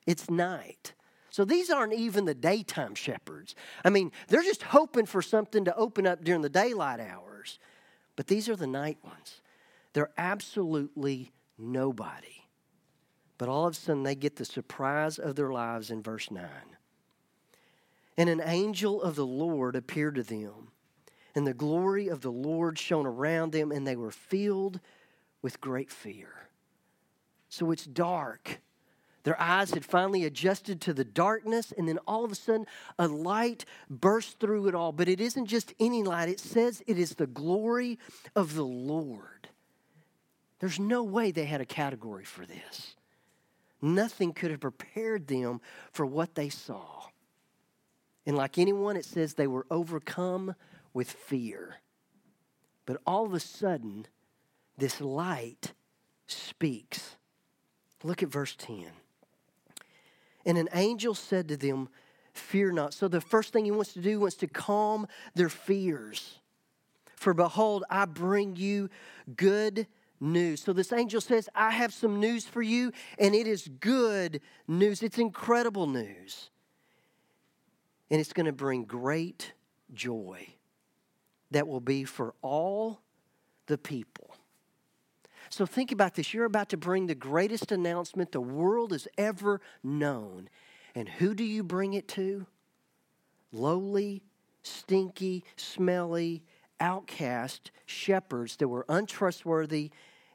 It's 0.05 0.29
night. 0.29 0.93
So 1.29 1.45
these 1.45 1.69
aren't 1.69 1.93
even 1.93 2.25
the 2.25 2.35
daytime 2.35 2.95
shepherds. 2.95 3.55
I 3.83 3.89
mean, 3.89 4.11
they're 4.27 4.43
just 4.43 4.63
hoping 4.63 5.05
for 5.05 5.21
something 5.21 5.65
to 5.65 5.75
open 5.75 6.05
up 6.05 6.23
during 6.23 6.41
the 6.41 6.49
daylight 6.49 6.99
hours. 6.99 7.59
But 8.15 8.27
these 8.27 8.49
are 8.49 8.55
the 8.55 8.67
night 8.67 8.97
ones. 9.03 9.41
They're 9.93 10.11
absolutely 10.17 11.31
nobody. 11.57 12.43
But 13.37 13.49
all 13.49 13.67
of 13.67 13.73
a 13.73 13.75
sudden, 13.75 14.03
they 14.03 14.15
get 14.15 14.35
the 14.35 14.45
surprise 14.45 15.17
of 15.17 15.35
their 15.35 15.51
lives 15.51 15.91
in 15.91 16.01
verse 16.01 16.29
9. 16.29 16.45
And 18.17 18.29
an 18.29 18.41
angel 18.43 19.01
of 19.01 19.15
the 19.15 19.25
Lord 19.25 19.75
appeared 19.75 20.15
to 20.15 20.23
them, 20.23 20.71
and 21.33 21.47
the 21.47 21.53
glory 21.53 22.07
of 22.07 22.21
the 22.21 22.31
Lord 22.31 22.77
shone 22.77 23.07
around 23.07 23.51
them, 23.51 23.71
and 23.71 23.87
they 23.87 23.95
were 23.95 24.11
filled 24.11 24.79
with 25.41 25.59
great 25.59 25.89
fear. 25.91 26.49
So 27.49 27.71
it's 27.71 27.85
dark. 27.85 28.61
Their 29.23 29.39
eyes 29.41 29.71
had 29.71 29.85
finally 29.85 30.25
adjusted 30.25 30.81
to 30.81 30.93
the 30.93 31.05
darkness, 31.05 31.71
and 31.75 31.87
then 31.87 31.97
all 32.05 32.25
of 32.25 32.31
a 32.31 32.35
sudden, 32.35 32.67
a 32.99 33.07
light 33.07 33.65
burst 33.89 34.39
through 34.39 34.67
it 34.67 34.75
all. 34.75 34.91
But 34.91 35.07
it 35.07 35.21
isn't 35.21 35.45
just 35.45 35.73
any 35.79 36.03
light, 36.03 36.29
it 36.29 36.39
says 36.39 36.83
it 36.87 36.99
is 36.99 37.15
the 37.15 37.27
glory 37.27 37.99
of 38.35 38.55
the 38.55 38.65
Lord. 38.65 39.47
There's 40.59 40.79
no 40.79 41.03
way 41.03 41.31
they 41.31 41.45
had 41.45 41.61
a 41.61 41.65
category 41.65 42.25
for 42.25 42.45
this. 42.45 42.95
Nothing 43.81 44.33
could 44.33 44.51
have 44.51 44.61
prepared 44.61 45.27
them 45.27 45.61
for 45.91 46.05
what 46.05 46.35
they 46.35 46.49
saw. 46.49 47.02
And 48.25 48.37
like 48.37 48.57
anyone, 48.57 48.95
it 48.95 49.05
says 49.05 49.33
they 49.33 49.47
were 49.47 49.65
overcome 49.69 50.55
with 50.93 51.11
fear. 51.11 51.77
But 52.85 53.01
all 53.05 53.25
of 53.25 53.33
a 53.33 53.39
sudden, 53.39 54.05
this 54.77 55.01
light 55.01 55.73
speaks. 56.27 57.17
Look 58.03 58.23
at 58.23 58.29
verse 58.29 58.55
10. 58.57 58.87
And 60.45 60.57
an 60.57 60.69
angel 60.73 61.15
said 61.15 61.47
to 61.49 61.57
them, 61.57 61.89
Fear 62.33 62.71
not. 62.71 62.93
So 62.95 63.07
the 63.07 63.21
first 63.21 63.53
thing 63.53 63.65
he 63.65 63.71
wants 63.71 63.93
to 63.93 64.01
do 64.01 64.19
wants 64.19 64.37
to 64.37 64.47
calm 64.47 65.07
their 65.35 65.49
fears. 65.49 66.39
For 67.15 67.33
behold, 67.33 67.83
I 67.91 68.05
bring 68.05 68.55
you 68.55 68.89
good 69.35 69.85
news. 70.19 70.61
So 70.61 70.73
this 70.73 70.91
angel 70.91 71.21
says, 71.21 71.47
I 71.53 71.71
have 71.71 71.93
some 71.93 72.19
news 72.19 72.45
for 72.45 72.61
you, 72.61 72.91
and 73.19 73.35
it 73.35 73.45
is 73.45 73.69
good 73.79 74.41
news. 74.67 75.03
It's 75.03 75.19
incredible 75.19 75.85
news. 75.85 76.49
And 78.09 78.19
it's 78.19 78.33
going 78.33 78.45
to 78.45 78.53
bring 78.53 78.83
great 78.83 79.53
joy 79.93 80.47
that 81.51 81.67
will 81.67 81.79
be 81.79 82.03
for 82.03 82.33
all 82.41 82.99
the 83.67 83.77
people. 83.77 84.35
So 85.49 85.65
think 85.65 85.91
about 85.91 86.15
this. 86.15 86.33
You're 86.33 86.45
about 86.45 86.69
to 86.69 86.77
bring 86.77 87.07
the 87.07 87.15
greatest 87.15 87.71
announcement 87.71 88.31
the 88.31 88.41
world 88.41 88.91
has 88.91 89.07
ever 89.17 89.61
known. 89.83 90.49
And 90.95 91.07
who 91.07 91.33
do 91.33 91.43
you 91.43 91.63
bring 91.63 91.93
it 91.93 92.07
to? 92.09 92.47
Lowly, 93.51 94.23
stinky, 94.63 95.43
smelly, 95.55 96.43
outcast 96.79 97.71
shepherds 97.85 98.57
that 98.57 98.67
were 98.67 98.85
untrustworthy 98.89 99.91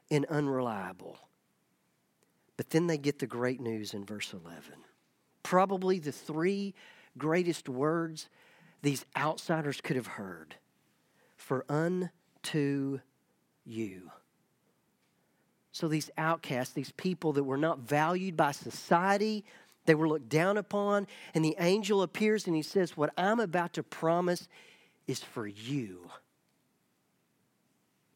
and 0.09 0.25
unreliable. 0.25 1.17
But 2.55 2.69
then 2.69 2.87
they 2.87 2.97
get 2.97 3.19
the 3.19 3.27
great 3.27 3.59
news 3.59 3.93
in 3.93 4.05
verse 4.05 4.33
11. 4.33 4.73
Probably 5.43 5.99
the 5.99 6.11
three 6.11 6.73
greatest 7.19 7.69
words 7.69 8.29
these 8.81 9.05
outsiders 9.15 9.81
could 9.81 9.95
have 9.95 10.07
heard 10.07 10.55
for 11.37 11.65
unto 11.69 12.99
you. 13.65 14.11
So 15.71 15.87
these 15.87 16.09
outcasts, 16.17 16.73
these 16.73 16.91
people 16.93 17.33
that 17.33 17.43
were 17.43 17.57
not 17.57 17.79
valued 17.79 18.35
by 18.35 18.51
society, 18.51 19.45
they 19.85 19.95
were 19.95 20.07
looked 20.07 20.29
down 20.29 20.57
upon, 20.57 21.07
and 21.33 21.43
the 21.43 21.55
angel 21.59 22.01
appears 22.01 22.47
and 22.47 22.55
he 22.55 22.61
says, 22.61 22.97
What 22.97 23.13
I'm 23.17 23.39
about 23.39 23.73
to 23.73 23.83
promise 23.83 24.47
is 25.07 25.23
for 25.23 25.47
you. 25.47 26.09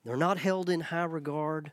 They're 0.03 0.17
not 0.17 0.37
held 0.37 0.69
in 0.69 0.81
high 0.81 1.05
regard. 1.05 1.71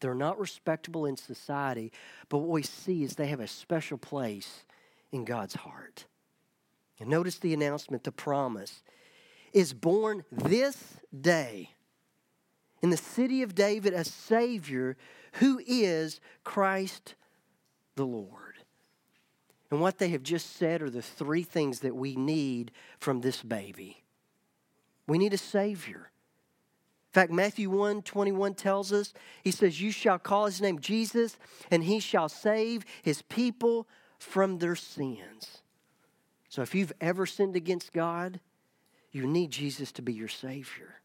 They're 0.00 0.14
not 0.14 0.38
respectable 0.38 1.06
in 1.06 1.16
society, 1.16 1.92
but 2.28 2.38
what 2.38 2.48
we 2.48 2.62
see 2.62 3.02
is 3.02 3.14
they 3.14 3.26
have 3.26 3.40
a 3.40 3.46
special 3.46 3.98
place 3.98 4.64
in 5.12 5.24
God's 5.24 5.54
heart. 5.54 6.06
And 7.00 7.08
notice 7.08 7.38
the 7.38 7.54
announcement, 7.54 8.04
the 8.04 8.12
promise 8.12 8.82
is 9.52 9.72
born 9.72 10.24
this 10.30 10.76
day 11.18 11.70
in 12.82 12.90
the 12.90 12.96
city 12.96 13.42
of 13.42 13.54
David 13.54 13.94
a 13.94 14.04
Savior 14.04 14.96
who 15.34 15.60
is 15.66 16.20
Christ 16.44 17.14
the 17.96 18.04
Lord. 18.04 18.54
And 19.70 19.80
what 19.80 19.98
they 19.98 20.08
have 20.08 20.22
just 20.22 20.56
said 20.56 20.82
are 20.82 20.90
the 20.90 21.02
three 21.02 21.42
things 21.42 21.80
that 21.80 21.94
we 21.94 22.16
need 22.16 22.72
from 22.98 23.20
this 23.20 23.42
baby. 23.42 24.02
We 25.06 25.18
need 25.18 25.32
a 25.32 25.38
Savior. 25.38 26.10
In 27.10 27.14
fact, 27.14 27.32
Matthew 27.32 27.70
1 27.70 28.02
21 28.02 28.54
tells 28.54 28.92
us, 28.92 29.12
He 29.42 29.50
says, 29.50 29.80
You 29.80 29.90
shall 29.90 30.18
call 30.18 30.46
His 30.46 30.60
name 30.60 30.78
Jesus, 30.78 31.36
and 31.70 31.84
He 31.84 31.98
shall 31.98 32.28
save 32.28 32.84
His 33.02 33.22
people 33.22 33.88
from 34.18 34.58
their 34.58 34.76
sins. 34.76 35.62
So 36.50 36.62
if 36.62 36.74
you've 36.74 36.92
ever 37.00 37.26
sinned 37.26 37.56
against 37.56 37.92
God, 37.92 38.40
you 39.12 39.26
need 39.26 39.52
Jesus 39.52 39.92
to 39.92 40.02
be 40.02 40.12
your 40.12 40.28
Savior. 40.28 40.96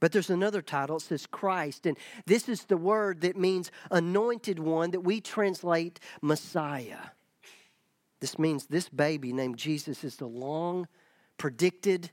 But 0.00 0.12
there's 0.12 0.28
another 0.28 0.60
title, 0.60 0.96
it 0.98 1.02
says 1.02 1.26
Christ, 1.26 1.86
and 1.86 1.96
this 2.26 2.48
is 2.48 2.64
the 2.64 2.76
word 2.76 3.22
that 3.22 3.38
means 3.38 3.70
anointed 3.90 4.58
one 4.58 4.90
that 4.90 5.00
we 5.00 5.22
translate 5.22 5.98
Messiah. 6.20 6.98
This 8.20 8.38
means 8.38 8.66
this 8.66 8.90
baby 8.90 9.32
named 9.32 9.56
Jesus 9.56 10.04
is 10.04 10.16
the 10.16 10.26
long 10.26 10.88
predicted, 11.38 12.10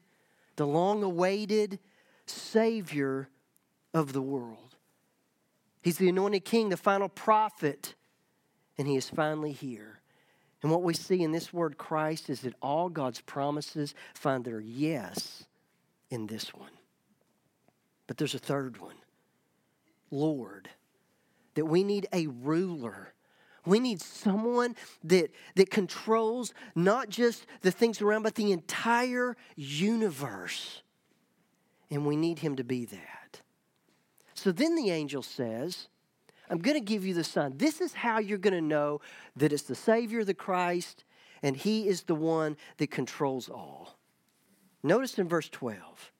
the 0.55 0.67
long 0.67 1.03
awaited 1.03 1.79
Savior 2.25 3.27
of 3.93 4.13
the 4.13 4.21
world. 4.21 4.77
He's 5.81 5.97
the 5.97 6.09
anointed 6.09 6.45
king, 6.45 6.69
the 6.69 6.77
final 6.77 7.09
prophet, 7.09 7.95
and 8.77 8.87
he 8.87 8.95
is 8.95 9.09
finally 9.09 9.51
here. 9.51 10.00
And 10.61 10.71
what 10.71 10.83
we 10.83 10.93
see 10.93 11.23
in 11.23 11.31
this 11.31 11.51
word 11.51 11.77
Christ 11.77 12.29
is 12.29 12.41
that 12.41 12.53
all 12.61 12.89
God's 12.89 13.21
promises 13.21 13.95
find 14.13 14.45
their 14.45 14.59
yes 14.59 15.45
in 16.09 16.27
this 16.27 16.53
one. 16.53 16.71
But 18.07 18.17
there's 18.17 18.35
a 18.35 18.39
third 18.39 18.79
one 18.79 18.95
Lord. 20.11 20.69
That 21.55 21.65
we 21.65 21.83
need 21.83 22.07
a 22.13 22.27
ruler. 22.27 23.13
We 23.65 23.79
need 23.79 24.01
someone 24.01 24.75
that, 25.03 25.31
that 25.55 25.69
controls 25.69 26.53
not 26.75 27.09
just 27.09 27.45
the 27.61 27.71
things 27.71 28.01
around, 28.01 28.23
but 28.23 28.35
the 28.35 28.51
entire 28.51 29.35
universe. 29.55 30.81
And 31.89 32.05
we 32.05 32.15
need 32.15 32.39
him 32.39 32.55
to 32.55 32.63
be 32.63 32.85
that. 32.85 33.41
So 34.33 34.51
then 34.51 34.75
the 34.75 34.91
angel 34.91 35.21
says, 35.21 35.89
I'm 36.51 36.59
going 36.59 36.75
to 36.75 36.81
give 36.81 37.05
you 37.05 37.13
the 37.13 37.23
sign. 37.23 37.53
This 37.55 37.79
is 37.79 37.93
how 37.93 38.19
you're 38.19 38.37
going 38.37 38.53
to 38.53 38.61
know 38.61 38.99
that 39.37 39.53
it's 39.53 39.63
the 39.63 39.75
Savior, 39.75 40.25
the 40.25 40.33
Christ, 40.33 41.05
and 41.41 41.55
He 41.55 41.87
is 41.87 42.03
the 42.03 42.15
one 42.15 42.57
that 42.77 42.91
controls 42.91 43.47
all. 43.47 43.97
Notice 44.83 45.17
in 45.17 45.29
verse 45.29 45.47
12, 45.47 46.11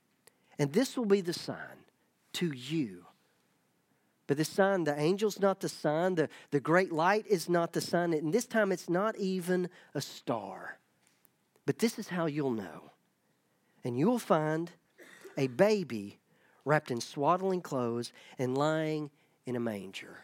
and 0.58 0.72
this 0.72 0.96
will 0.96 1.06
be 1.06 1.20
the 1.20 1.34
sign 1.34 1.58
to 2.34 2.48
you. 2.48 3.06
But 4.28 4.38
the 4.38 4.46
sign, 4.46 4.86
the 4.86 4.94
angel's 4.94 5.42
not 5.42 5.60
the 5.60 5.68
sign, 5.68 6.16
the, 6.16 6.30
the 6.52 6.62
great 6.62 6.94
light 6.94 7.26
is 7.28 7.50
not 7.50 7.74
the 7.74 7.82
sign, 7.82 8.14
and 8.14 8.34
this 8.34 8.46
time 8.46 8.72
it's 8.72 8.90
not 8.90 9.18
even 9.18 9.70
a 9.94 10.00
star. 10.00 10.78
But 11.66 11.80
this 11.80 12.00
is 12.00 12.08
how 12.08 12.28
you'll 12.28 12.52
know. 12.52 12.92
And 13.84 14.00
you'll 14.00 14.20
find 14.20 14.72
a 15.38 15.48
baby 15.48 16.20
wrapped 16.64 16.92
in 16.92 17.02
swaddling 17.02 17.62
clothes 17.62 18.14
and 18.38 18.58
lying 18.58 19.10
in 19.46 19.56
a 19.56 19.60
manger. 19.60 20.18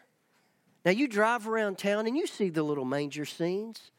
Now, 0.86 0.92
you 0.92 1.08
drive 1.08 1.48
around 1.48 1.78
town 1.78 2.08
and 2.08 2.18
you 2.18 2.28
see 2.28 2.50
the 2.50 2.64
little 2.64 2.86
manger 2.86 3.26
scenes. 3.26 3.92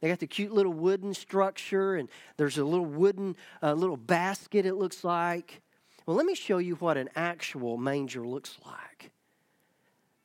They 0.00 0.08
got 0.08 0.18
the 0.18 0.26
cute 0.26 0.52
little 0.52 0.72
wooden 0.72 1.14
structure, 1.14 1.96
and 1.96 2.10
there's 2.36 2.58
a 2.58 2.64
little 2.64 2.84
wooden 2.84 3.36
uh, 3.62 3.72
little 3.72 3.96
basket, 3.96 4.66
it 4.66 4.74
looks 4.74 5.02
like. 5.02 5.62
Well, 6.04 6.16
let 6.16 6.26
me 6.26 6.34
show 6.34 6.58
you 6.58 6.74
what 6.76 6.96
an 6.96 7.08
actual 7.16 7.78
manger 7.78 8.26
looks 8.26 8.58
like. 8.64 9.10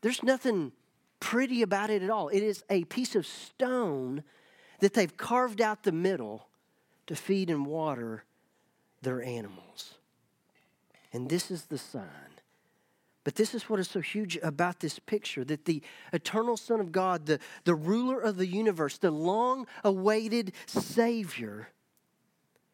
There's 0.02 0.22
nothing 0.22 0.74
pretty 1.20 1.62
about 1.62 1.90
it 1.90 2.04
at 2.04 2.10
all. 2.10 2.28
It 2.28 2.44
is 2.44 2.64
a 2.70 2.84
piece 2.86 3.16
of 3.16 3.26
stone 3.26 4.24
that 4.80 4.94
they've 4.94 5.16
carved 5.16 5.62
out 5.62 5.84
the 5.84 5.92
middle 5.92 6.48
to 7.08 7.16
feed 7.16 7.50
and 7.50 7.66
water 7.66 8.26
their 9.02 9.22
animals. 9.22 9.96
And 11.14 11.30
this 11.30 11.50
is 11.50 11.66
the 11.66 11.78
sign 11.78 12.41
but 13.24 13.36
this 13.36 13.54
is 13.54 13.70
what 13.70 13.80
is 13.80 13.88
so 13.88 14.00
huge 14.00 14.38
about 14.42 14.80
this 14.80 14.98
picture 14.98 15.44
that 15.46 15.66
the 15.66 15.84
eternal 16.12 16.58
Son 16.58 16.80
of 16.80 16.92
God, 16.92 17.28
the, 17.28 17.40
the 17.66 17.76
ruler 17.76 18.20
of 18.20 18.38
the 18.38 18.48
universe, 18.48 18.98
the 18.98 19.12
long 19.12 19.68
awaited 19.84 20.54
Savior, 20.66 21.70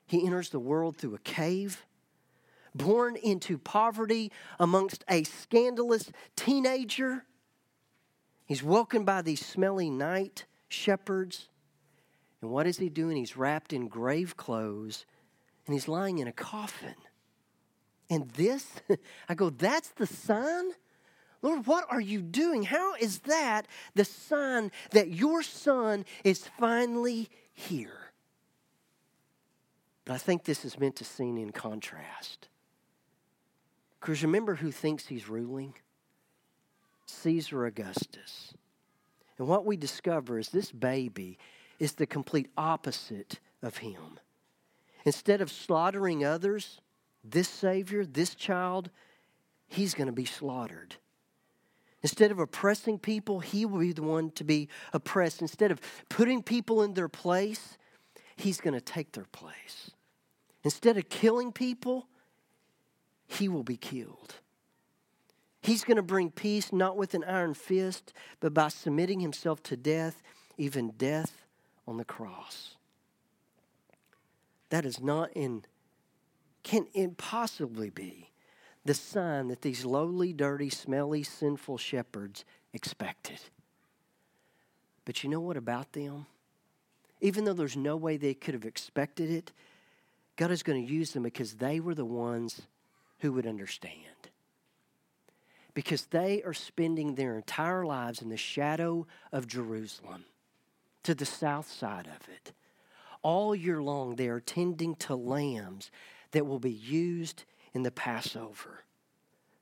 he 0.06 0.25
enters 0.25 0.50
the 0.50 0.60
world 0.60 0.96
through 0.96 1.16
a 1.16 1.20
cave, 1.20 1.86
born 2.74 3.18
into 3.18 3.58
poverty 3.58 4.32
amongst 4.58 5.04
a 5.10 5.24
scandalous 5.24 6.12
teenager. 6.38 7.25
He's 8.46 8.63
woken 8.63 9.04
by 9.04 9.22
these 9.22 9.46
smelly 9.46 9.89
night 9.89 10.46
shepherds. 10.70 11.50
And 12.42 12.50
what 12.50 12.68
is 12.68 12.77
he 12.77 12.88
doing? 12.88 13.18
He's 13.18 13.36
wrapped 13.36 13.74
in 13.74 13.89
grave 13.89 14.38
clothes 14.38 15.06
and 15.66 15.74
he's 15.74 15.89
lying 15.89 16.20
in 16.20 16.27
a 16.27 16.32
coffin. 16.32 16.96
And 18.10 18.30
this, 18.32 18.66
I 19.30 19.36
go, 19.36 19.50
that's 19.50 19.90
the 19.90 20.08
sign? 20.08 20.72
Lord, 21.42 21.68
what 21.68 21.86
are 21.90 22.02
you 22.02 22.22
doing? 22.22 22.64
How 22.64 22.96
is 22.96 23.20
that 23.20 23.68
the 23.94 24.06
sign 24.06 24.72
that 24.92 25.10
your 25.10 25.44
son 25.44 26.06
is 26.24 26.50
finally 26.60 27.30
here? 27.54 28.12
But 30.06 30.14
I 30.14 30.18
think 30.18 30.46
this 30.46 30.64
is 30.64 30.80
meant 30.80 30.96
to 30.98 31.04
seen 31.04 31.38
in 31.38 31.52
contrast. 31.52 32.48
Because 34.00 34.24
remember 34.24 34.56
who 34.56 34.72
thinks 34.72 35.08
he's 35.08 35.28
ruling? 35.28 35.74
Caesar 37.06 37.66
Augustus. 37.66 38.54
And 39.38 39.48
what 39.48 39.66
we 39.66 39.78
discover 39.78 40.40
is 40.40 40.50
this 40.50 40.72
baby 40.72 41.38
is 41.80 41.94
the 41.94 42.08
complete 42.08 42.50
opposite 42.58 43.40
of 43.62 43.78
him. 43.78 44.20
Instead 45.06 45.42
of 45.42 45.52
slaughtering 45.52 46.26
others, 46.26 46.80
this 47.31 47.50
Savior, 47.50 48.05
this 48.05 48.36
child, 48.36 48.89
he's 49.67 49.93
going 49.93 50.07
to 50.07 50.13
be 50.13 50.25
slaughtered. 50.25 50.96
Instead 52.03 52.31
of 52.31 52.39
oppressing 52.39 53.00
people, 53.00 53.39
he 53.39 53.65
will 53.65 53.79
be 53.79 53.91
the 53.91 54.03
one 54.03 54.29
to 54.31 54.43
be 54.43 54.69
oppressed. 54.93 55.41
Instead 55.41 55.72
of 55.72 55.81
putting 56.10 56.43
people 56.43 56.84
in 56.84 56.93
their 56.93 57.10
place, 57.10 57.77
he's 58.36 58.62
going 58.62 58.74
to 58.74 58.81
take 58.81 59.12
their 59.13 59.25
place. 59.31 59.91
Instead 60.63 60.98
of 60.98 61.10
killing 61.10 61.51
people, 61.51 62.07
he 63.25 63.50
will 63.50 63.63
be 63.63 63.77
killed. 63.77 64.36
He's 65.62 65.84
going 65.84 65.98
to 65.98 66.03
bring 66.03 66.31
peace 66.31 66.72
not 66.72 66.96
with 66.96 67.13
an 67.13 67.24
iron 67.25 67.53
fist, 67.53 68.13
but 68.39 68.53
by 68.53 68.69
submitting 68.69 69.19
himself 69.19 69.62
to 69.63 69.75
death, 69.75 70.22
even 70.57 70.91
death 70.91 71.46
on 71.88 71.98
the 71.98 72.05
cross. 72.05 72.75
That 74.69 74.86
is 74.86 75.01
not 75.01 75.31
in, 75.34 75.65
can 76.68 76.86
impossibly 76.94 77.90
be 77.90 78.30
the 78.84 78.94
sign 78.94 79.48
that 79.48 79.62
these 79.62 79.86
lowly, 79.86 80.34
dirty, 80.34 80.70
smelly, 80.70 81.24
sinful 81.24 81.78
shepherds 81.78 82.44
expected. 82.74 83.40
But 85.06 85.24
you 85.24 85.30
know 85.30 85.40
what 85.40 85.56
about 85.56 85.94
them? 85.94 86.26
Even 87.22 87.46
though 87.46 87.54
there's 87.54 87.78
no 87.78 87.96
way 87.96 88.18
they 88.18 88.34
could 88.34 88.54
have 88.54 88.66
expected 88.66 89.32
it, 89.32 89.54
God 90.36 90.52
is 90.52 90.62
going 90.62 90.86
to 90.86 90.94
use 90.94 91.12
them 91.12 91.24
because 91.24 91.54
they 91.54 91.80
were 91.80 91.96
the 91.96 92.06
ones 92.06 92.64
who 93.20 93.32
would 93.32 93.48
understand. 93.48 93.96
Because 95.74 96.08
they 96.08 96.44
are 96.44 96.54
spending 96.54 97.16
their 97.16 97.36
entire 97.36 97.86
lives 97.86 98.22
in 98.22 98.28
the 98.28 98.38
shadow 98.38 99.08
of 99.32 99.48
Jerusalem, 99.48 100.26
to 101.04 101.16
the 101.16 101.26
south 101.26 101.72
side 101.72 102.08
of 102.08 102.28
it. 102.28 102.52
All 103.22 103.56
year 103.56 103.82
long, 103.82 104.16
they 104.16 104.28
are 104.28 104.42
tending 104.42 104.96
to 104.96 105.16
lambs 105.16 105.92
that 106.31 106.46
will 106.46 106.60
be 106.60 106.72
used 106.72 107.43
in 107.74 107.84
the 107.84 107.91
Passover 107.91 108.84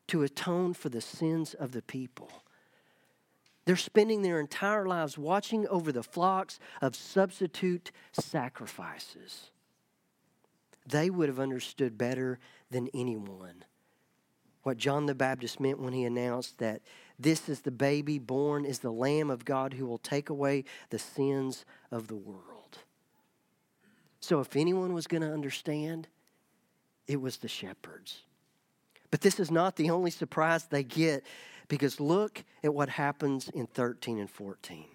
to 0.08 0.24
atone 0.24 0.74
for 0.74 0.90
the 0.90 1.02
sins 1.02 1.54
of 1.54 1.72
the 1.72 1.82
people. 1.82 2.30
They're 3.66 3.76
spending 3.76 4.22
their 4.22 4.40
entire 4.40 4.86
lives 4.86 5.18
watching 5.18 5.68
over 5.68 5.92
the 5.92 6.04
flocks 6.04 6.60
of 6.82 6.96
substitute 6.96 7.92
sacrifices 8.12 9.50
they 10.88 11.10
would 11.10 11.30
have 11.30 11.40
understood 11.40 11.98
better 11.98 12.40
than 12.70 12.90
anyone 12.94 13.66
what 14.64 14.78
John 14.78 15.06
the 15.06 15.14
Baptist 15.14 15.60
meant 15.60 15.80
when 15.80 15.94
he 15.94 16.06
announced 16.06 16.58
that 16.58 16.82
this 17.20 17.48
is 17.50 17.62
the 17.62 17.72
baby 17.72 18.18
born 18.18 18.66
is 18.66 18.80
the 18.80 18.92
Lamb 18.92 19.30
of 19.30 19.46
God 19.46 19.76
who 19.76 19.86
will 19.86 20.00
take 20.00 20.28
away 20.28 20.64
the 20.90 20.98
sins 20.98 21.66
of 21.92 22.08
the 22.08 22.16
world. 22.16 22.80
So, 24.20 24.40
if 24.40 24.56
anyone 24.56 24.94
was 24.94 25.06
going 25.06 25.22
to 25.22 25.32
understand, 25.32 26.08
it 27.08 27.22
was 27.22 27.38
the 27.38 27.48
shepherds. 27.48 28.22
But 29.12 29.22
this 29.22 29.40
is 29.40 29.52
not 29.52 29.76
the 29.76 29.92
only 29.92 30.12
surprise 30.12 30.66
they 30.66 30.84
get 30.84 31.24
because 31.68 32.00
look 32.00 32.44
at 32.64 32.74
what 32.74 32.90
happens 32.90 33.50
in 33.50 33.68
13 33.68 34.20
and 34.20 34.30
14. 34.30 34.86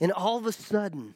And 0.00 0.12
all 0.12 0.36
of 0.36 0.46
a 0.46 0.52
sudden, 0.52 1.14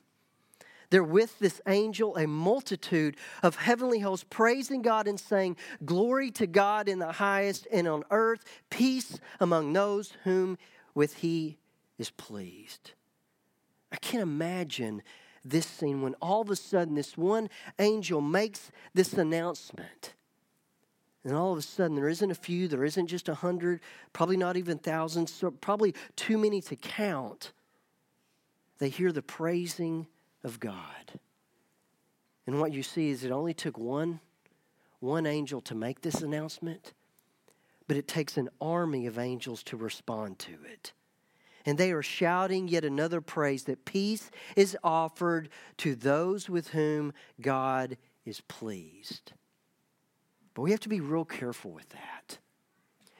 they're 0.90 1.02
with 1.02 1.38
this 1.38 1.60
angel, 1.66 2.16
a 2.16 2.26
multitude 2.26 3.16
of 3.42 3.56
heavenly 3.56 4.00
hosts, 4.00 4.26
praising 4.28 4.82
God 4.82 5.08
and 5.08 5.18
saying, 5.18 5.56
Glory 5.84 6.30
to 6.32 6.46
God 6.46 6.88
in 6.88 6.98
the 6.98 7.12
highest, 7.12 7.66
and 7.72 7.88
on 7.88 8.04
earth, 8.10 8.44
peace 8.68 9.18
among 9.40 9.72
those 9.72 10.12
whom 10.24 10.58
with 10.94 11.16
he 11.16 11.56
is 11.98 12.10
pleased. 12.10 12.92
I 13.90 13.96
can't 13.96 14.22
imagine 14.22 15.02
this 15.44 15.66
scene 15.66 16.02
when 16.02 16.14
all 16.14 16.42
of 16.42 16.50
a 16.50 16.56
sudden 16.56 16.94
this 16.94 17.16
one 17.16 17.48
angel 17.78 18.20
makes 18.20 18.70
this 18.94 19.12
announcement. 19.14 20.14
And 21.24 21.34
all 21.34 21.52
of 21.52 21.58
a 21.58 21.62
sudden, 21.62 21.94
there 21.94 22.08
isn't 22.08 22.30
a 22.30 22.34
few, 22.34 22.66
there 22.66 22.84
isn't 22.84 23.06
just 23.06 23.28
a 23.28 23.34
hundred, 23.34 23.80
probably 24.12 24.36
not 24.36 24.56
even 24.56 24.78
thousands, 24.78 25.32
so 25.32 25.52
probably 25.52 25.94
too 26.16 26.36
many 26.36 26.60
to 26.62 26.74
count. 26.74 27.52
They 28.78 28.88
hear 28.88 29.12
the 29.12 29.22
praising 29.22 30.08
of 30.42 30.58
God. 30.58 31.20
And 32.46 32.60
what 32.60 32.72
you 32.72 32.82
see 32.82 33.10
is 33.10 33.22
it 33.22 33.30
only 33.30 33.54
took 33.54 33.78
one, 33.78 34.18
one 34.98 35.26
angel 35.26 35.60
to 35.62 35.76
make 35.76 36.00
this 36.00 36.22
announcement, 36.22 36.92
but 37.86 37.96
it 37.96 38.08
takes 38.08 38.36
an 38.36 38.48
army 38.60 39.06
of 39.06 39.16
angels 39.16 39.62
to 39.64 39.76
respond 39.76 40.40
to 40.40 40.54
it. 40.64 40.92
And 41.64 41.78
they 41.78 41.92
are 41.92 42.02
shouting 42.02 42.68
yet 42.68 42.84
another 42.84 43.20
praise 43.20 43.64
that 43.64 43.84
peace 43.84 44.30
is 44.56 44.76
offered 44.82 45.48
to 45.78 45.94
those 45.94 46.48
with 46.48 46.68
whom 46.68 47.12
God 47.40 47.96
is 48.24 48.40
pleased. 48.42 49.32
But 50.54 50.62
we 50.62 50.70
have 50.70 50.80
to 50.80 50.88
be 50.88 51.00
real 51.00 51.24
careful 51.24 51.70
with 51.70 51.88
that. 51.90 52.38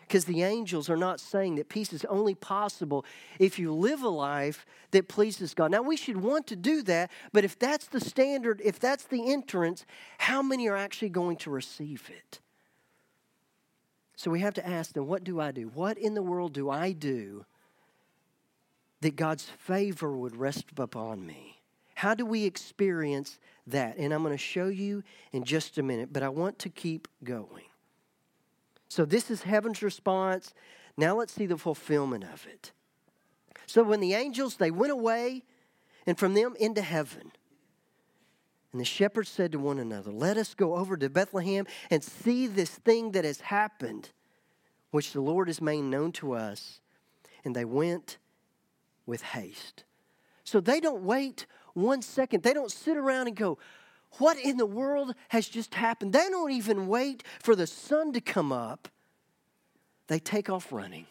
Because 0.01 0.25
the 0.27 0.43
angels 0.43 0.91
are 0.91 0.97
not 0.97 1.21
saying 1.21 1.55
that 1.55 1.71
peace 1.71 1.91
is 1.93 2.05
only 2.05 2.35
possible 2.35 3.07
if 3.39 3.59
you 3.59 3.73
live 3.73 4.03
a 4.03 4.09
life 4.11 4.67
that 4.91 5.09
pleases 5.09 5.55
God. 5.55 5.71
Now, 5.71 5.81
we 5.81 5.97
should 5.97 6.19
want 6.19 6.47
to 6.49 6.57
do 6.57 6.83
that, 6.83 7.11
but 7.33 7.45
if 7.45 7.59
that's 7.59 7.87
the 7.87 8.01
standard, 8.01 8.61
if 8.63 8.79
that's 8.79 9.05
the 9.05 9.33
entrance, 9.33 9.87
how 10.19 10.43
many 10.43 10.69
are 10.69 10.77
actually 10.77 11.09
going 11.09 11.39
to 11.39 11.51
receive 11.51 12.11
it? 12.15 12.41
So 14.17 14.31
we 14.31 14.41
have 14.41 14.53
to 14.55 14.69
ask 14.69 14.93
them, 14.93 15.07
what 15.07 15.25
do 15.25 15.41
I 15.41 15.51
do? 15.51 15.69
What 15.69 15.97
in 15.97 16.13
the 16.13 16.23
world 16.23 16.53
do 16.53 16.69
I 16.69 16.93
do 16.93 17.47
that 19.03 19.17
God's 19.17 19.45
favor 19.45 20.17
would 20.17 20.37
rest 20.37 20.65
upon 20.77 21.27
me? 21.27 21.61
How 21.95 22.15
do 22.15 22.25
we 22.25 22.45
experience 22.45 23.39
that? 23.67 23.97
And 23.99 24.13
I'm 24.13 24.23
going 24.23 24.35
to 24.35 24.39
show 24.39 24.69
you 24.69 25.03
in 25.33 25.45
just 25.45 25.77
a 25.79 25.83
minute, 25.83 26.13
but 26.13 26.23
I 26.23 26.29
want 26.29 26.59
to 26.61 26.69
keep 26.69 27.09
going. 27.23 27.67
So, 28.89 29.05
this 29.05 29.31
is 29.31 29.43
heaven's 29.43 29.83
response. 29.83 30.55
Now, 30.97 31.17
let's 31.17 31.33
see 31.33 31.47
the 31.47 31.57
fulfillment 31.57 32.25
of 32.25 32.47
it. 32.47 32.73
So, 33.67 33.83
when 33.83 34.01
the 34.01 34.15
angels 34.15 34.57
they 34.57 34.71
went 34.71 34.93
away, 34.93 35.43
and 36.07 36.19
from 36.19 36.35
them 36.35 36.55
into 36.59 36.83
heaven, 36.83 37.33
and 38.73 38.81
the 38.81 38.87
shepherds 38.87 39.29
said 39.29 39.53
to 39.53 39.59
one 39.59 39.79
another, 39.79 40.11
Let 40.11 40.37
us 40.37 40.55
go 40.55 40.77
over 40.77 40.97
to 40.97 41.11
Bethlehem 41.11 41.67
and 41.91 42.03
see 42.03 42.47
this 42.47 42.71
thing 42.71 43.13
that 43.13 43.25
has 43.25 43.41
happened, 43.41 44.11
which 44.91 45.13
the 45.13 45.21
Lord 45.21 45.49
has 45.49 45.61
made 45.61 45.83
known 45.83 46.13
to 46.13 46.33
us. 46.33 46.81
And 47.45 47.55
they 47.57 47.65
went 47.65 48.19
with 49.13 49.21
haste. 49.21 49.85
So 50.43 50.59
they 50.59 50.81
don't 50.81 51.03
wait 51.03 51.45
one 51.75 52.01
second. 52.01 52.43
They 52.43 52.55
don't 52.55 52.73
sit 52.73 52.97
around 52.97 53.27
and 53.27 53.37
go, 53.37 53.59
what 54.13 54.39
in 54.39 54.57
the 54.57 54.65
world 54.65 55.15
has 55.29 55.47
just 55.47 55.75
happened? 55.75 56.15
They 56.15 56.31
don't 56.31 56.51
even 56.51 56.87
wait 56.87 57.23
for 57.43 57.55
the 57.55 57.67
sun 57.67 58.15
to 58.15 58.23
come 58.23 58.53
up. 58.53 58.89
They 60.07 60.19
take 60.19 60.49
off 60.49 60.73
running. 60.73 61.05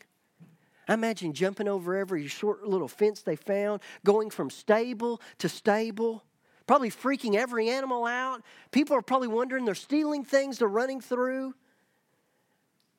I 0.88 0.96
imagine 0.96 1.34
jumping 1.34 1.68
over 1.68 1.96
every 1.96 2.26
short 2.26 2.66
little 2.66 2.88
fence 2.88 3.22
they 3.22 3.36
found, 3.36 3.82
going 4.04 4.32
from 4.32 4.50
stable 4.50 5.22
to 5.38 5.48
stable, 5.48 6.24
probably 6.66 6.90
freaking 6.90 7.36
every 7.36 7.70
animal 7.70 8.06
out. 8.06 8.42
People 8.72 8.96
are 8.96 9.04
probably 9.04 9.28
wondering 9.28 9.66
they're 9.66 9.76
stealing 9.76 10.26
things, 10.26 10.58
they're 10.58 10.68
running 10.68 11.02
through. 11.02 11.54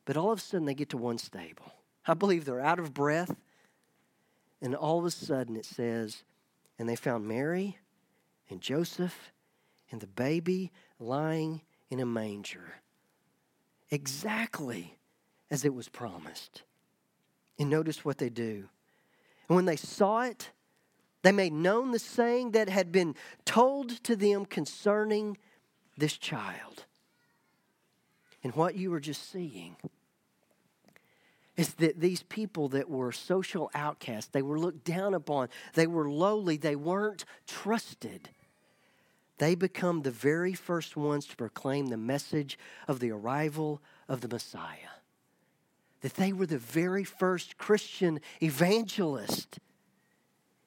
But 0.05 0.17
all 0.17 0.31
of 0.31 0.39
a 0.39 0.43
sudden 0.43 0.65
they 0.65 0.75
get 0.75 0.91
to 0.91 0.97
one 0.97 1.19
stable. 1.19 1.73
I 2.07 2.15
believe 2.15 2.45
they're 2.45 2.61
out 2.61 2.79
of 2.79 2.95
breath. 2.95 3.35
And 4.63 4.77
all 4.77 5.01
of 5.01 5.05
a 5.05 5.11
sudden 5.11 5.57
it 5.57 5.67
says, 5.67 6.23
and 6.79 6.89
they 6.89 6.97
found 6.97 7.27
Mary 7.27 7.79
and 8.49 8.61
Joseph 8.61 9.33
and 9.91 10.01
the 10.01 10.07
baby 10.07 10.71
lying 10.99 11.61
in 11.91 12.01
a 12.01 12.07
manger. 12.07 12.77
Exactly 13.91 14.97
as 15.51 15.65
it 15.65 15.75
was 15.75 15.89
promised. 15.89 16.63
And 17.59 17.69
notice 17.69 18.05
what 18.05 18.19
they 18.19 18.31
do. 18.31 18.69
And 19.49 19.57
when 19.57 19.67
they 19.67 19.77
saw 19.77 20.23
it, 20.23 20.51
they 21.23 21.33
made 21.33 21.53
known 21.53 21.91
the 21.91 21.99
saying 21.99 22.53
that 22.53 22.69
had 22.69 22.91
been 22.91 23.15
told 23.45 24.03
to 24.05 24.17
them 24.17 24.47
concerning 24.47 25.37
this 25.97 26.17
child. 26.17 26.87
and 28.45 28.55
what 28.55 28.75
you 28.75 28.91
were 28.91 28.99
just 28.99 29.31
seeing 29.31 29.77
is 31.57 31.75
that 31.75 32.01
these 32.01 32.23
people 32.23 32.69
that 32.69 32.89
were 32.89 33.13
social 33.13 33.71
outcasts, 33.75 34.31
they 34.33 34.43
were 34.43 34.59
looked 34.59 34.85
down 34.85 35.15
upon, 35.15 35.49
they 35.75 35.87
were 35.87 36.11
lowly, 36.11 36.57
they 36.57 36.77
weren't 36.77 37.25
trusted. 37.47 38.31
They 39.39 39.55
become 39.55 40.03
the 40.03 40.11
very 40.11 40.55
first 40.55 40.97
ones 40.97 41.27
to 41.27 41.37
proclaim 41.37 41.87
the 41.87 41.97
message 41.97 42.59
of 42.89 43.01
the 43.01 43.11
arrival 43.11 43.83
of 44.09 44.21
the 44.21 44.29
Messiah. 44.29 44.77
That 46.01 46.15
they 46.15 46.33
were 46.33 46.47
the 46.47 46.59
very 46.59 47.05
first 47.05 47.59
Christian 47.59 48.21
evangelist. 48.41 49.59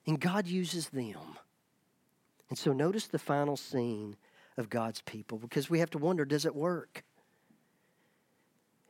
And 0.06 0.20
God 0.20 0.46
uses 0.46 0.90
them. 0.90 1.38
And 2.50 2.58
so 2.58 2.74
notice 2.74 3.08
the 3.08 3.20
final 3.20 3.58
scene 3.58 4.18
of 4.58 4.70
God's 4.70 5.02
people 5.02 5.38
because 5.38 5.70
we 5.70 5.80
have 5.80 5.90
to 5.92 5.98
wonder 5.98 6.26
does 6.26 6.46
it 6.46 6.56
work? 6.56 7.04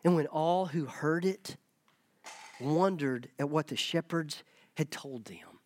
And 0.04 0.16
when 0.16 0.28
all 0.28 0.68
who 0.68 0.86
heard 0.86 1.26
it 1.26 1.58
wondered 2.60 3.30
at 3.40 3.50
what 3.50 3.68
the 3.68 3.76
shepherds 3.76 4.44
had 4.76 4.92
told 4.92 5.26
them. 5.26 5.60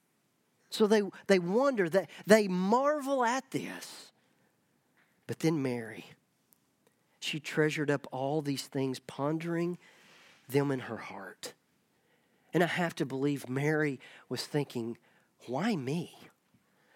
So 0.70 0.88
they, 0.88 1.02
they 1.28 1.40
wonder, 1.40 1.90
that 1.90 2.10
they 2.28 2.48
marvel 2.48 3.24
at 3.24 3.50
this. 3.52 4.12
But 5.28 5.40
then 5.40 5.62
Mary, 5.62 6.06
she 7.20 7.40
treasured 7.40 7.90
up 7.90 8.08
all 8.12 8.42
these 8.42 8.68
things, 8.68 9.00
pondering 9.00 9.78
them 10.48 10.72
in 10.72 10.80
her 10.80 10.98
heart. 10.98 11.54
And 12.54 12.64
I 12.64 12.68
have 12.68 12.96
to 12.96 13.06
believe 13.06 13.50
Mary 13.50 14.00
was 14.28 14.46
thinking, 14.46 14.98
why 15.48 15.76
me? 15.76 16.16